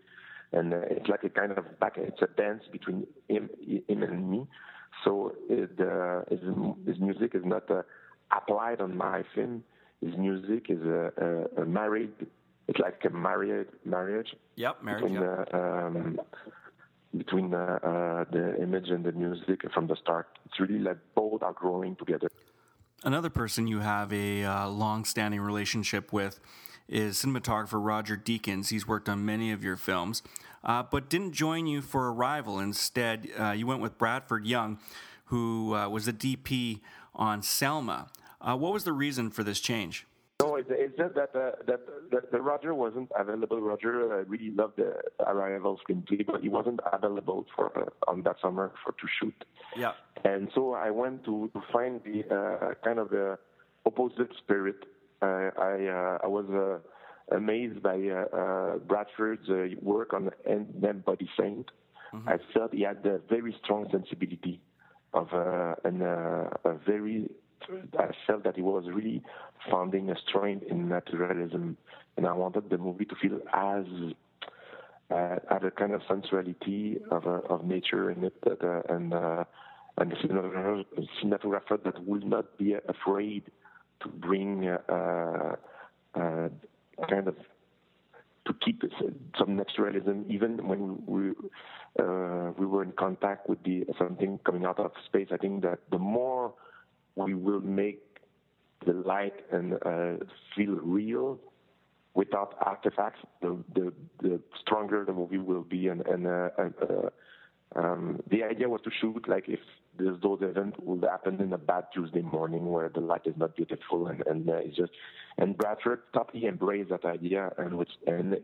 And 0.52 0.74
uh, 0.74 0.80
it's 0.90 1.08
like 1.08 1.24
a 1.24 1.30
kind 1.30 1.52
of 1.52 1.78
back. 1.78 1.94
It's 1.96 2.20
a 2.20 2.26
dance 2.26 2.64
between 2.70 3.06
him, 3.28 3.48
him 3.88 4.02
and 4.02 4.30
me. 4.30 4.46
So 5.04 5.34
it, 5.48 5.70
uh, 5.80 6.22
his, 6.28 6.40
his 6.86 7.00
music 7.00 7.34
is 7.34 7.44
not 7.44 7.64
applied 8.36 8.80
on 8.80 8.96
my 8.96 9.22
film. 9.34 9.64
His 10.00 10.16
music 10.16 10.66
is 10.68 10.82
a, 10.82 11.12
a, 11.56 11.62
a 11.62 11.66
married. 11.66 12.12
It's 12.68 12.78
like 12.78 13.02
a 13.04 13.10
married 13.10 13.66
Marriage. 13.84 14.34
Yep, 14.56 14.82
marriage. 14.82 15.02
Between, 15.02 15.22
yep. 15.22 15.54
Um, 15.54 16.20
between 17.16 17.54
uh, 17.54 17.78
uh, 17.82 18.24
the 18.30 18.56
image 18.62 18.88
and 18.88 19.04
the 19.04 19.12
music 19.12 19.60
from 19.74 19.86
the 19.86 19.96
start. 19.96 20.28
It's 20.46 20.60
really 20.60 20.78
like 20.78 20.98
both 21.14 21.42
are 21.42 21.52
growing 21.52 21.96
together. 21.96 22.28
Another 23.02 23.30
person 23.30 23.66
you 23.66 23.80
have 23.80 24.12
a 24.12 24.44
uh, 24.44 24.68
long 24.68 25.04
standing 25.04 25.40
relationship 25.40 26.12
with 26.12 26.38
is 26.88 27.16
cinematographer 27.16 27.84
Roger 27.84 28.16
Deakins. 28.16 28.68
He's 28.68 28.86
worked 28.86 29.08
on 29.08 29.24
many 29.24 29.52
of 29.52 29.64
your 29.64 29.76
films, 29.76 30.22
uh, 30.62 30.82
but 30.82 31.08
didn't 31.08 31.32
join 31.32 31.66
you 31.66 31.80
for 31.80 32.12
Arrival. 32.12 32.58
Instead, 32.58 33.28
uh, 33.38 33.52
you 33.52 33.66
went 33.66 33.80
with 33.80 33.96
Bradford 33.96 34.46
Young, 34.46 34.78
who 35.26 35.74
uh, 35.74 35.88
was 35.88 36.06
the 36.06 36.12
DP 36.12 36.80
on 37.14 37.42
Selma. 37.42 38.08
Uh, 38.40 38.56
what 38.56 38.72
was 38.72 38.84
the 38.84 38.92
reason 38.92 39.30
for 39.30 39.44
this 39.44 39.60
change? 39.60 40.06
No, 40.40 40.56
it's, 40.56 40.68
it's 40.70 40.96
just 40.96 41.14
that, 41.14 41.36
uh, 41.36 41.52
that, 41.66 41.80
that 42.10 42.32
the 42.32 42.40
Roger 42.40 42.74
wasn't 42.74 43.10
available. 43.14 43.60
Roger 43.60 44.20
uh, 44.20 44.24
really 44.24 44.50
loved 44.50 44.78
the 44.78 44.94
Arrival 45.26 45.78
screenplay, 45.86 46.24
but 46.26 46.40
he 46.40 46.48
wasn't 46.48 46.80
available 46.90 47.44
for 47.54 47.70
uh, 47.78 48.10
on 48.10 48.22
that 48.22 48.36
summer 48.40 48.72
for 48.82 48.92
to 48.92 49.06
shoot. 49.20 49.44
Yeah. 49.76 49.92
And 50.24 50.48
so 50.54 50.72
I 50.72 50.90
went 50.90 51.24
to, 51.24 51.50
to 51.52 51.62
find 51.70 52.00
the 52.04 52.24
uh, 52.34 52.74
kind 52.82 52.98
of 52.98 53.10
the 53.10 53.38
opposite 53.84 54.30
spirit. 54.38 54.76
Uh, 55.20 55.50
I 55.58 55.86
uh, 55.86 56.18
I 56.24 56.26
was 56.26 56.46
uh, 56.48 57.36
amazed 57.36 57.82
by 57.82 57.98
Bradford's 58.86 59.48
uh, 59.50 59.76
work 59.82 60.14
on 60.14 60.30
Ant-Man 60.48 61.00
Body 61.00 61.28
Saint. 61.38 61.70
Mm-hmm. 62.14 62.28
I 62.28 62.36
felt 62.54 62.72
he 62.72 62.82
had 62.82 63.04
a 63.04 63.20
very 63.28 63.54
strong 63.62 63.86
sensibility 63.92 64.60
of 65.12 65.28
uh, 65.32 65.74
and 65.84 66.02
uh, 66.02 66.48
a 66.64 66.74
very 66.86 67.30
I 67.98 68.08
felt 68.26 68.44
that 68.44 68.56
he 68.56 68.62
was 68.62 68.84
really 68.92 69.22
founding 69.70 70.10
a 70.10 70.16
strength 70.28 70.64
in 70.68 70.88
naturalism, 70.88 71.76
and 72.16 72.26
I 72.26 72.32
wanted 72.32 72.70
the 72.70 72.78
movie 72.78 73.04
to 73.04 73.14
feel 73.16 73.40
as 73.52 73.84
uh, 75.10 75.36
a 75.50 75.70
kind 75.70 75.92
of 75.92 76.02
sensuality 76.08 76.98
of 77.10 77.26
uh, 77.26 77.40
of 77.48 77.64
nature 77.64 78.10
in 78.10 78.24
it, 78.24 78.34
that, 78.44 78.62
uh, 78.62 78.94
and 78.94 79.12
uh, 79.12 79.44
and 79.98 80.10
the 80.10 80.16
cinematographer 80.16 81.82
that 81.82 82.04
would 82.06 82.24
not 82.24 82.56
be 82.58 82.74
afraid 82.88 83.44
to 84.00 84.08
bring 84.08 84.68
uh, 84.68 85.56
uh, 86.14 86.48
kind 87.08 87.28
of 87.28 87.36
to 88.46 88.54
keep 88.64 88.82
some 89.38 89.56
naturalism, 89.56 90.24
even 90.28 90.66
when 90.66 91.02
we 91.06 91.30
uh, 92.02 92.52
we 92.56 92.66
were 92.66 92.82
in 92.82 92.92
contact 92.92 93.48
with 93.48 93.62
the 93.64 93.84
something 93.98 94.38
coming 94.44 94.64
out 94.64 94.78
of 94.78 94.92
space. 95.06 95.28
I 95.32 95.36
think 95.36 95.62
that 95.62 95.80
the 95.90 95.98
more 95.98 96.54
we 97.16 97.34
will 97.34 97.60
make 97.60 98.02
the 98.86 98.92
light 98.92 99.34
and 99.52 99.74
uh, 99.84 100.24
feel 100.56 100.76
real 100.82 101.38
without 102.14 102.54
artifacts, 102.60 103.20
the, 103.40 103.56
the, 103.74 103.92
the 104.22 104.40
stronger 104.60 105.04
the 105.04 105.12
movie 105.12 105.38
will 105.38 105.62
be. 105.62 105.88
And, 105.88 106.06
and 106.06 106.26
uh, 106.26 106.48
uh, 106.58 107.10
um, 107.76 108.20
the 108.28 108.42
idea 108.42 108.68
was 108.68 108.80
to 108.82 108.90
shoot 109.00 109.28
like 109.28 109.48
if 109.48 109.60
this, 109.98 110.16
those 110.22 110.40
events 110.42 110.76
would 110.82 111.04
happen 111.04 111.40
in 111.40 111.52
a 111.52 111.58
bad 111.58 111.84
Tuesday 111.94 112.22
morning 112.22 112.66
where 112.66 112.88
the 112.88 113.00
light 113.00 113.26
is 113.26 113.34
not 113.36 113.54
beautiful 113.54 114.08
and, 114.08 114.26
and 114.26 114.48
uh, 114.48 114.54
it's 114.54 114.76
just 114.76 114.92
and 115.38 115.56
Bradford 115.56 116.00
totally 116.12 116.46
embraced 116.46 116.90
that 116.90 117.04
idea 117.04 117.52
and 117.58 117.76
which 117.76 117.90
and 118.06 118.36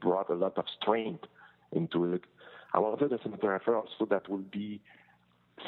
brought 0.00 0.28
a 0.30 0.34
lot 0.34 0.58
of 0.58 0.64
strength 0.80 1.24
into 1.72 2.12
it. 2.12 2.22
I 2.74 2.78
wanted 2.80 3.12
a 3.12 3.18
cinematographer 3.18 3.74
also 3.76 4.06
that 4.10 4.28
would 4.28 4.50
be 4.50 4.80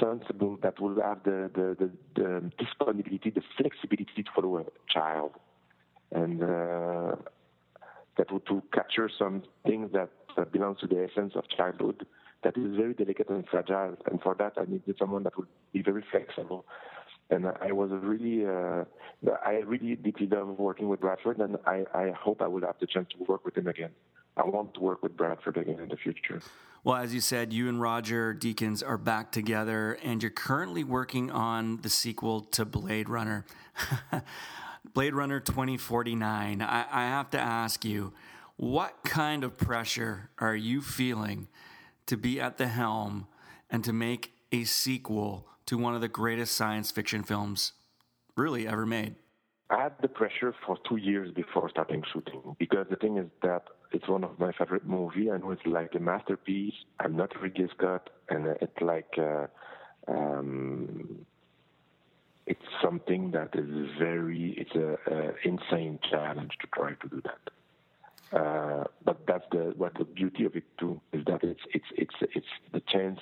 sensible, 0.00 0.59
that 0.62 0.80
will 0.80 1.00
have 1.00 1.23
the, 1.25 1.50
the, 1.54 1.76
the, 1.78 1.90
the 2.14 2.52
disponibility, 2.59 3.30
the 3.30 3.42
flexibility 3.57 4.23
to 4.23 4.30
follow 4.35 4.59
a 4.59 4.64
child, 4.92 5.33
and 6.12 6.42
uh, 6.42 7.16
that 8.16 8.30
would 8.33 8.47
to 8.47 8.62
capture 8.73 9.09
some 9.18 9.42
things 9.66 9.90
that 9.92 10.11
uh, 10.37 10.45
belong 10.45 10.76
to 10.80 10.87
the 10.87 11.09
essence 11.11 11.35
of 11.37 11.49
childhood 11.49 12.07
that 12.45 12.57
is 12.57 12.76
very 12.76 12.95
delicate 12.95 13.28
and 13.28 13.45
fragile. 13.49 13.97
And 14.07 14.21
for 14.21 14.35
that, 14.37 14.52
I 14.57 14.64
needed 14.71 14.97
someone 14.99 15.23
that 15.25 15.37
would 15.37 15.49
be 15.73 15.83
very 15.83 16.04
flexible. 16.11 16.64
And 17.30 17.47
I 17.47 17.73
was 17.73 17.90
really, 17.92 18.47
uh, 18.47 18.85
I 19.45 19.62
really 19.66 19.97
deeply 19.97 20.26
love 20.26 20.59
working 20.59 20.88
with 20.88 21.00
Bradford, 21.00 21.38
and 21.38 21.57
I, 21.66 21.85
I 21.95 22.11
hope 22.11 22.40
I 22.40 22.47
will 22.47 22.62
have 22.62 22.76
the 22.80 22.87
chance 22.87 23.09
to 23.11 23.25
work 23.25 23.45
with 23.45 23.57
him 23.57 23.66
again. 23.66 23.90
I 24.38 24.45
want 24.45 24.75
to 24.75 24.80
work 24.80 25.02
with 25.02 25.16
Bradford 25.16 25.57
again 25.57 25.80
in 25.80 25.88
the 25.88 25.97
future. 25.97 26.40
Well, 26.85 26.97
as 26.97 27.12
you 27.12 27.21
said, 27.21 27.52
you 27.52 27.68
and 27.68 27.80
Roger 27.80 28.33
Deakins 28.33 28.87
are 28.87 28.97
back 28.97 29.33
together, 29.33 29.99
and 30.02 30.23
you're 30.23 30.30
currently 30.30 30.85
working 30.85 31.30
on 31.30 31.78
the 31.83 31.90
sequel 31.90 32.42
to 32.52 32.64
Blade 32.64 33.09
Runner. 33.09 33.45
Blade 34.95 35.14
Runner 35.14 35.40
2049. 35.40 36.62
I, 36.62 36.87
I 36.90 37.02
have 37.07 37.30
to 37.30 37.38
ask 37.38 37.85
you, 37.85 38.12
what 38.57 39.02
kind 39.04 39.42
of 39.42 39.59
pressure 39.59 40.30
are 40.38 40.57
you 40.57 40.80
feeling 40.80 41.49
to 42.07 42.16
be 42.16 42.40
at 42.40 42.59
the 42.59 42.68
helm 42.68 43.26
and 43.68 43.83
to 43.85 43.92
make 43.92 44.33
a 44.52 44.64
sequel 44.64 45.49
to 45.66 45.76
one 45.76 45.95
of 45.95 46.00
the 46.00 46.09
greatest 46.09 46.57
science 46.57 46.90
fiction 46.90 47.25
films 47.25 47.72
really 48.37 48.68
ever 48.68 48.87
made? 48.87 49.16
I 49.70 49.83
had 49.83 49.92
the 50.00 50.09
pressure 50.09 50.54
for 50.66 50.78
two 50.88 50.96
years 50.96 51.31
before 51.33 51.68
starting 51.68 52.02
shooting 52.12 52.57
because 52.59 52.87
the 52.88 52.96
thing 52.96 53.18
is 53.18 53.26
that 53.42 53.64
it's 53.92 54.09
one 54.09 54.24
of 54.24 54.38
my 54.38 54.52
favorite 54.52 54.87
movie 54.87 55.28
and 55.28 55.42
it's 55.52 55.66
like 55.66 55.94
a 55.94 55.98
masterpiece. 55.98 56.74
I'm 57.00 57.16
not 57.16 57.38
Ridley 57.40 57.68
Scott, 57.76 58.09
and 58.31 58.46
it's 58.61 58.81
like 58.81 59.14
uh, 59.18 59.46
um, 60.07 61.26
it's 62.46 62.64
something 62.83 63.31
that 63.33 63.50
is 63.54 63.90
very 63.98 64.54
it's 64.57 64.74
a, 64.74 64.96
a, 65.12 65.33
insane 65.44 65.98
challenge 66.11 66.52
to 66.61 66.66
try 66.74 66.94
to 66.94 67.09
do 67.09 67.22
that. 67.24 68.38
Uh, 68.38 68.85
but 69.04 69.26
that's 69.26 69.44
the 69.52 69.74
what 69.76 69.94
the 69.98 70.04
beauty 70.04 70.44
of 70.44 70.57
it 70.57 70.64
too 70.78 71.00
is 71.12 71.24
that 71.26 71.42
it's 71.42 71.61
it's 71.74 71.87
it's 71.96 72.14
it's 72.35 72.46
the 72.72 72.81
chance 72.88 73.20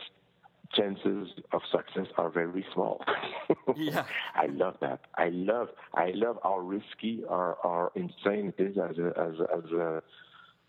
chances 0.75 1.29
of 1.53 1.61
success 1.71 2.07
are 2.17 2.31
very 2.31 2.65
small. 2.73 3.03
yeah. 3.77 4.05
I 4.35 4.47
love 4.47 4.77
that. 4.81 5.01
I 5.17 5.29
love 5.31 5.69
I 5.95 6.13
love 6.15 6.39
how 6.43 6.59
risky 6.59 7.23
or, 7.29 7.55
or 7.57 7.93
insane 7.95 8.53
it 8.57 8.63
is 8.63 8.77
as 8.79 8.99
a 8.99 9.09
as 9.19 9.41
a, 9.41 9.57
as 9.57 9.73
a 9.73 10.03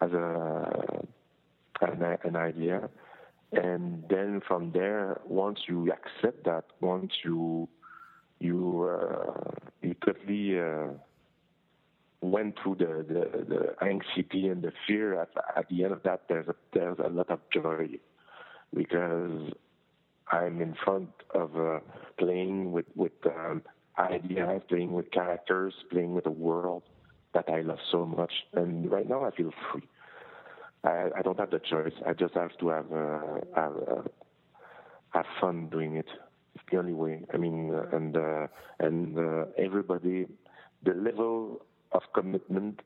as 0.01 0.12
a 0.12 1.05
an, 1.81 2.17
an 2.23 2.36
idea, 2.36 2.89
and 3.51 4.03
then 4.10 4.41
from 4.47 4.71
there, 4.71 5.21
once 5.25 5.60
you 5.67 5.91
accept 5.91 6.45
that, 6.45 6.65
once 6.81 7.12
you 7.23 7.67
you 8.39 8.89
uh, 8.89 9.51
you 9.81 9.95
totally 10.05 10.60
uh, 10.60 10.93
went 12.21 12.55
through 12.62 12.75
the, 12.75 13.05
the, 13.07 13.45
the 13.45 13.86
anxiety 13.86 14.47
and 14.47 14.63
the 14.63 14.71
fear, 14.86 15.21
at, 15.21 15.29
at 15.55 15.69
the 15.69 15.83
end 15.83 15.93
of 15.93 16.03
that, 16.03 16.23
there's 16.27 16.47
a, 16.47 16.55
there's 16.73 16.97
a 16.99 17.10
lot 17.10 17.29
of 17.29 17.39
joy 17.53 17.88
because 18.73 19.51
I'm 20.31 20.61
in 20.61 20.75
front 20.83 21.09
of 21.33 21.55
uh, 21.57 21.79
playing 22.17 22.71
with 22.71 22.85
with 22.95 23.13
um, 23.25 23.61
ideas, 23.97 24.61
playing 24.67 24.91
with 24.91 25.11
characters, 25.11 25.73
playing 25.91 26.13
with 26.13 26.25
a 26.25 26.31
world 26.31 26.83
that 27.33 27.49
I 27.49 27.61
love 27.61 27.79
so 27.91 28.05
much. 28.05 28.31
And 28.53 28.91
right 28.91 29.07
now, 29.07 29.25
I 29.25 29.31
feel 29.31 29.51
free. 29.71 29.87
I, 30.83 31.09
I 31.17 31.21
don't 31.21 31.39
have 31.39 31.51
the 31.51 31.59
choice. 31.59 31.93
I 32.05 32.13
just 32.13 32.33
have 32.33 32.57
to 32.59 32.67
have 32.69 32.91
uh, 32.91 33.19
have, 33.55 33.73
uh, 33.75 34.01
have 35.09 35.25
fun 35.39 35.69
doing 35.69 35.95
it. 35.95 36.07
It's 36.55 36.63
the 36.71 36.77
only 36.77 36.93
way. 36.93 37.23
I 37.33 37.37
mean, 37.37 37.73
uh, 37.73 37.95
and 37.95 38.17
uh, 38.17 38.47
and 38.79 39.17
uh, 39.17 39.45
everybody, 39.57 40.27
the 40.83 40.93
level 40.93 41.65
of 41.91 42.01
commitment 42.13 42.81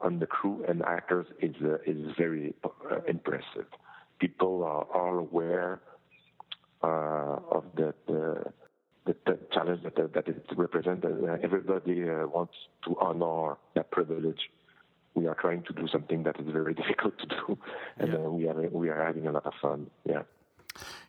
on 0.00 0.18
the 0.18 0.26
crew 0.26 0.64
and 0.68 0.82
actors 0.82 1.26
is 1.40 1.54
uh, 1.64 1.78
is 1.86 2.12
very 2.16 2.54
uh, 2.64 3.00
impressive. 3.08 3.66
People 4.20 4.62
are 4.64 4.84
all 4.94 5.18
aware 5.18 5.80
of 6.86 7.64
the, 7.76 7.94
the, 8.06 8.52
the, 9.06 9.38
challenge 9.52 9.82
that, 9.82 9.96
that 9.96 10.28
it 10.28 10.44
represents. 10.56 11.04
Uh, 11.04 11.36
everybody 11.42 12.08
uh, 12.08 12.26
wants 12.26 12.54
to 12.84 12.96
honor 13.00 13.56
that 13.74 13.90
privilege. 13.90 14.40
We 15.14 15.26
are 15.26 15.34
trying 15.34 15.62
to 15.64 15.72
do 15.72 15.86
something 15.88 16.22
that 16.24 16.40
is 16.40 16.46
very 16.50 16.74
difficult 16.82 17.18
to 17.18 17.26
do, 17.26 17.58
and 17.98 18.12
yeah. 18.12 18.18
we 18.18 18.48
are 18.48 18.68
we 18.70 18.88
are 18.88 19.04
having 19.04 19.26
a 19.26 19.32
lot 19.32 19.46
of 19.46 19.52
fun. 19.62 19.90
Yeah. 20.04 20.22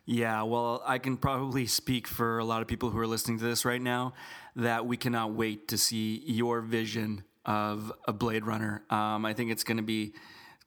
Yeah, 0.04 0.42
well, 0.42 0.80
I 0.86 0.98
can 0.98 1.16
probably 1.16 1.66
speak 1.66 2.06
for 2.06 2.38
a 2.38 2.44
lot 2.44 2.62
of 2.62 2.68
people 2.68 2.90
who 2.90 2.98
are 3.00 3.06
listening 3.06 3.38
to 3.40 3.44
this 3.44 3.64
right 3.64 3.82
now 3.82 4.14
that 4.54 4.86
we 4.86 4.96
cannot 4.96 5.32
wait 5.32 5.66
to 5.68 5.76
see 5.76 6.22
your 6.24 6.60
vision 6.60 7.24
of 7.44 7.92
a 8.06 8.12
Blade 8.12 8.46
Runner. 8.46 8.84
Um, 8.90 9.24
I 9.24 9.32
think 9.32 9.50
it's 9.50 9.64
going 9.64 9.78
to 9.78 9.82
be 9.82 10.14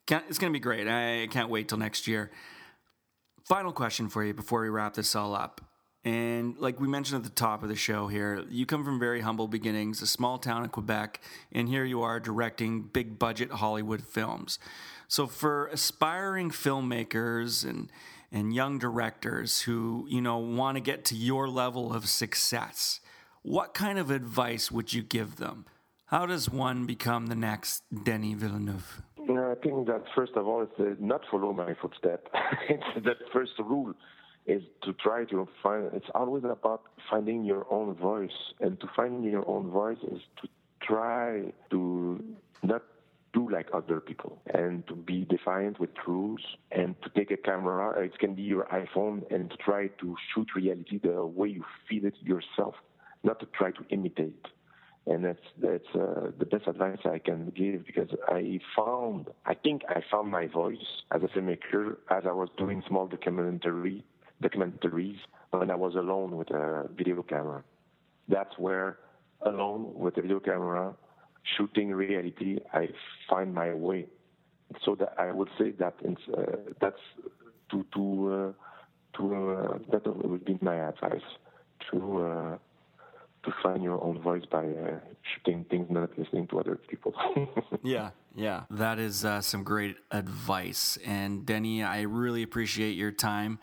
it's 0.10 0.39
going 0.39 0.52
to 0.52 0.54
be 0.56 0.60
great. 0.60 0.88
I 0.88 1.28
can't 1.28 1.50
wait 1.50 1.69
till 1.69 1.78
next 1.78 2.08
year. 2.08 2.32
Final 3.50 3.72
question 3.72 4.10
for 4.10 4.24
you 4.24 4.32
before 4.32 4.62
we 4.62 4.70
wrap 4.70 4.94
this 4.94 5.16
all 5.16 5.34
up. 5.34 5.60
And 6.06 6.56
like 6.60 6.80
we 6.80 6.88
mentioned 6.88 7.18
at 7.18 7.24
the 7.24 7.36
top 7.36 7.64
of 7.64 7.70
the 7.70 7.76
show 7.76 8.06
here, 8.06 8.46
you 8.48 8.68
come 8.68 8.86
from 8.86 9.00
very 9.00 9.22
humble 9.22 9.48
beginnings, 9.48 10.04
a 10.04 10.08
small 10.08 10.38
town 10.38 10.64
in 10.64 10.70
Quebec, 10.70 11.20
and 11.52 11.68
here 11.68 11.84
you 11.84 12.04
are 12.04 12.20
directing 12.20 12.84
big 12.84 13.18
budget 13.18 13.50
Hollywood 13.50 14.04
films. 14.04 14.60
So 15.08 15.26
for 15.26 15.66
aspiring 15.68 16.52
filmmakers 16.52 17.68
and 17.68 17.92
and 18.32 18.54
young 18.54 18.78
directors 18.78 19.62
who, 19.62 20.06
you 20.08 20.22
know, 20.22 20.38
want 20.38 20.78
to 20.78 20.82
get 20.82 21.04
to 21.06 21.16
your 21.16 21.50
level 21.50 21.92
of 21.92 22.08
success, 22.08 23.00
what 23.42 23.74
kind 23.74 23.98
of 23.98 24.12
advice 24.12 24.72
would 24.72 24.94
you 24.94 25.02
give 25.02 25.38
them? 25.38 25.66
How 26.06 26.28
does 26.28 26.52
one 26.52 26.86
become 26.86 27.26
the 27.26 27.36
next 27.36 27.82
Denis 28.04 28.36
Villeneuve? 28.36 29.02
I 29.38 29.56
think 29.62 29.88
that 29.88 30.04
first 30.15 30.34
of 30.36 30.48
all, 30.48 30.62
it's 30.63 30.80
uh, 30.80 30.96
not 31.00 31.22
follow 31.30 31.54
my 31.54 31.76
footsteps. 31.82 32.30
it's 32.70 33.06
that 33.06 33.18
first 33.32 33.54
rule 33.60 33.94
is 34.46 34.63
to 34.84 34.94
try 34.94 35.26
to 35.26 35.48
find. 35.62 35.89
It's 35.94 36.10
always 36.15 36.44
about 36.44 36.84
finding 37.10 37.44
your 37.44 37.65
own 37.72 37.94
voice, 37.96 38.54
and 38.60 38.80
to 38.80 38.88
find 38.96 39.24
your 39.24 39.48
own 39.48 39.70
voice 39.70 40.00
is 40.12 40.22
to 40.42 40.48
try 40.82 41.54
to 41.70 42.24
not 42.63 42.84
do 43.34 43.50
like 43.50 43.68
other 43.74 44.00
people 44.00 44.42
and 44.54 44.88
to 44.88 44.96
be 44.96 45.26
defiant 45.26 45.80
with 45.80 45.92
rules 46.08 46.42
and 46.72 46.96
to 47.04 47.10
take 47.10 47.30
a 47.30 47.38
camera 47.38 48.00
it 48.04 48.18
can 48.18 48.34
be 48.34 48.42
your 48.42 48.65
iphone 48.74 49.22
and 49.32 49.52
to 49.52 49.58
try 49.58 49.88
to 50.00 50.15
shoot 50.34 50.48
reality 50.56 51.00
the 51.04 51.24
way 51.24 51.48
you 51.48 51.63
feel 51.88 52.06
it 52.06 52.15
yourself 52.22 52.74
not 53.24 53.39
to 53.39 53.46
try 53.58 53.70
to 53.70 53.86
imitate 53.89 54.46
and 55.10 55.26
that's 55.26 55.39
that's 55.62 55.95
uh, 55.95 56.30
the 56.38 56.45
best 56.45 56.67
advice 56.67 57.00
I 57.04 57.17
can 57.17 57.52
give 57.56 57.86
because 57.86 58.10
I 58.28 58.60
found 58.78 59.28
I 59.45 59.56
think 59.56 59.82
I 59.89 60.02
found 60.12 60.30
my 60.30 60.45
voice 60.45 60.86
as 61.12 61.22
a 61.24 61.28
filmmaker 61.28 61.98
as 62.12 62.24
I 62.28 62.32
was 62.32 62.50
doing 62.58 62.84
small 62.88 63.08
documentary 63.08 64.04
documentaries 64.41 65.17
when 65.50 65.72
I 65.72 65.76
was 65.76 65.95
alone 65.95 66.38
with 66.38 66.52
a 66.52 66.88
video 66.95 67.24
camera. 67.24 67.63
That's 68.28 68.58
where 68.58 69.00
alone 69.41 69.93
with 69.95 70.17
a 70.17 70.22
video 70.22 70.39
camera 70.39 70.93
shooting 71.58 71.89
reality 71.91 72.60
I 72.74 72.89
find 73.30 73.54
my 73.54 73.74
way. 73.74 74.06
So 74.86 74.93
that 74.95 75.15
I 75.17 75.32
would 75.32 75.50
say 75.58 75.72
that 75.72 75.95
uh, 76.06 76.41
that's 76.80 77.02
to 77.72 77.86
to 77.95 78.54
uh, 78.54 79.17
to 79.17 79.52
uh, 79.52 79.78
that 79.91 80.06
would 80.06 80.45
be 80.45 80.60
my 80.62 80.76
advice 80.76 81.30
to 81.91 82.22
uh, 82.22 82.58
to 83.43 83.54
find 83.63 83.84
your 83.84 84.04
own 84.04 84.21
voice 84.21 84.43
by 84.52 84.65
uh, 84.65 84.99
shooting 85.21 85.65
things, 85.69 85.88
not 85.89 86.17
listening 86.17 86.47
to 86.47 86.60
other 86.60 86.75
people. 86.75 87.13
yeah, 87.84 88.12
yeah, 88.36 88.63
that 88.69 88.99
is 88.99 89.23
uh, 89.23 89.41
some 89.41 89.63
great 89.63 89.97
advice. 90.12 90.97
And 91.06 91.45
Denny, 91.45 91.84
I 91.84 92.02
really 92.02 92.43
appreciate 92.43 92.95
your 92.95 93.12
time, 93.12 93.60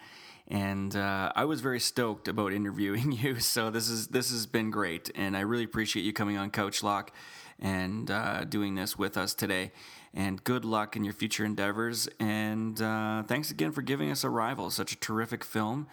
and 0.48 0.96
uh, 0.96 1.32
I 1.34 1.44
was 1.44 1.60
very 1.60 1.80
stoked 1.80 2.28
about 2.28 2.52
interviewing 2.52 3.12
you. 3.22 3.40
So 3.40 3.70
this 3.70 3.88
is 3.88 4.08
this 4.08 4.30
has 4.30 4.46
been 4.46 4.70
great, 4.70 5.10
and 5.14 5.36
I 5.36 5.40
really 5.40 5.64
appreciate 5.64 6.04
you 6.04 6.12
coming 6.12 6.36
on 6.36 6.50
Couch 6.50 6.82
Lock 6.82 7.12
and 7.58 8.10
uh, 8.10 8.44
doing 8.44 8.74
this 8.74 8.98
with 8.98 9.16
us 9.16 9.34
today. 9.34 9.72
And 10.12 10.42
good 10.44 10.64
luck 10.64 10.96
in 10.96 11.04
your 11.04 11.12
future 11.12 11.44
endeavors. 11.44 12.08
And 12.18 12.80
uh, 12.80 13.22
thanks 13.24 13.50
again 13.50 13.72
for 13.72 13.82
giving 13.82 14.10
us 14.10 14.24
Arrival, 14.24 14.70
such 14.70 14.92
a 14.92 14.96
terrific 14.96 15.44
film 15.44 15.86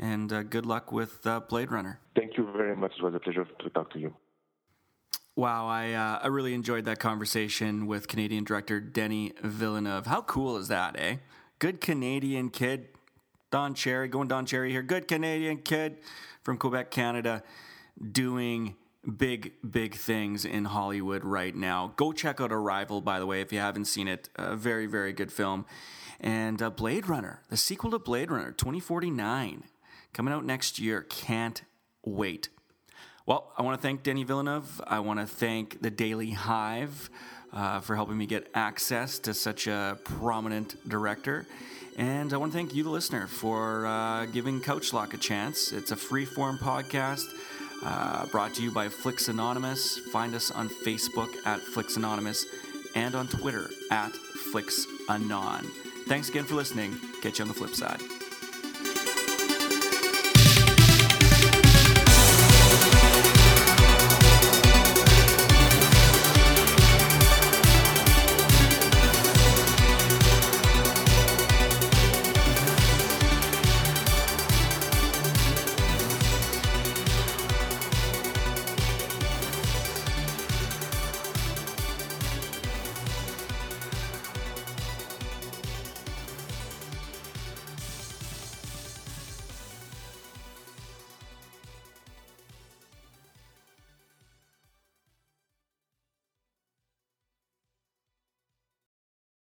and 0.00 0.32
uh, 0.32 0.42
good 0.42 0.64
luck 0.64 0.90
with 0.90 1.26
uh, 1.26 1.40
Blade 1.40 1.70
Runner. 1.70 2.00
Thank 2.16 2.36
you 2.36 2.49
very 2.70 2.80
much. 2.80 2.92
It 2.98 3.02
was 3.02 3.14
a 3.14 3.18
pleasure 3.18 3.44
to 3.44 3.70
talk 3.70 3.90
to 3.92 3.98
you. 3.98 4.14
Wow, 5.36 5.66
I 5.66 5.92
uh, 5.92 6.20
I 6.22 6.26
really 6.28 6.54
enjoyed 6.54 6.84
that 6.84 6.98
conversation 6.98 7.86
with 7.86 8.08
Canadian 8.08 8.44
director 8.44 8.80
Denny 8.80 9.32
Villeneuve. 9.42 10.06
How 10.06 10.22
cool 10.22 10.56
is 10.56 10.68
that, 10.68 10.96
eh? 10.98 11.16
Good 11.58 11.80
Canadian 11.80 12.50
kid, 12.50 12.88
Don 13.50 13.74
Cherry, 13.74 14.08
going 14.08 14.28
Don 14.28 14.46
Cherry 14.46 14.70
here. 14.70 14.82
Good 14.82 15.08
Canadian 15.08 15.58
kid 15.58 15.98
from 16.42 16.58
Quebec, 16.58 16.90
Canada, 16.90 17.42
doing 18.12 18.76
big, 19.16 19.52
big 19.68 19.94
things 19.94 20.44
in 20.44 20.66
Hollywood 20.66 21.24
right 21.24 21.54
now. 21.54 21.92
Go 21.96 22.12
check 22.12 22.40
out 22.40 22.52
Arrival, 22.52 23.00
by 23.00 23.18
the 23.18 23.26
way, 23.26 23.40
if 23.40 23.52
you 23.52 23.58
haven't 23.58 23.86
seen 23.86 24.08
it. 24.08 24.28
A 24.36 24.56
very, 24.56 24.86
very 24.86 25.12
good 25.12 25.32
film. 25.32 25.64
And 26.20 26.60
uh, 26.60 26.70
Blade 26.70 27.08
Runner, 27.08 27.40
the 27.48 27.56
sequel 27.56 27.90
to 27.92 27.98
Blade 27.98 28.30
Runner, 28.30 28.52
2049 28.52 29.64
coming 30.12 30.34
out 30.34 30.44
next 30.44 30.78
year. 30.78 31.02
Can't 31.02 31.62
wait. 32.04 32.48
Well, 33.30 33.46
I 33.56 33.62
want 33.62 33.80
to 33.80 33.80
thank 33.80 34.02
Denny 34.02 34.24
Villeneuve. 34.24 34.80
I 34.88 34.98
want 34.98 35.20
to 35.20 35.24
thank 35.24 35.80
the 35.80 35.88
Daily 35.88 36.32
Hive 36.32 37.08
uh, 37.52 37.78
for 37.78 37.94
helping 37.94 38.18
me 38.18 38.26
get 38.26 38.48
access 38.54 39.20
to 39.20 39.34
such 39.34 39.68
a 39.68 39.96
prominent 40.02 40.74
director. 40.88 41.46
And 41.96 42.32
I 42.32 42.38
want 42.38 42.50
to 42.50 42.58
thank 42.58 42.74
you, 42.74 42.82
the 42.82 42.90
listener, 42.90 43.28
for 43.28 43.86
uh, 43.86 44.26
giving 44.26 44.60
Couch 44.60 44.92
Lock 44.92 45.14
a 45.14 45.16
chance. 45.16 45.70
It's 45.70 45.92
a 45.92 45.96
free 45.96 46.24
form 46.24 46.58
podcast 46.58 47.26
uh, 47.84 48.26
brought 48.26 48.52
to 48.54 48.64
you 48.64 48.72
by 48.72 48.88
Flix 48.88 49.28
Anonymous. 49.28 50.00
Find 50.12 50.34
us 50.34 50.50
on 50.50 50.68
Facebook 50.68 51.32
at 51.46 51.60
Flix 51.60 51.96
Anonymous 51.96 52.46
and 52.96 53.14
on 53.14 53.28
Twitter 53.28 53.70
at 53.92 54.10
Flix 54.10 54.88
Anon. 55.08 55.70
Thanks 56.08 56.30
again 56.30 56.46
for 56.46 56.56
listening. 56.56 56.98
Catch 57.22 57.38
you 57.38 57.44
on 57.44 57.48
the 57.48 57.54
flip 57.54 57.76
side. 57.76 58.00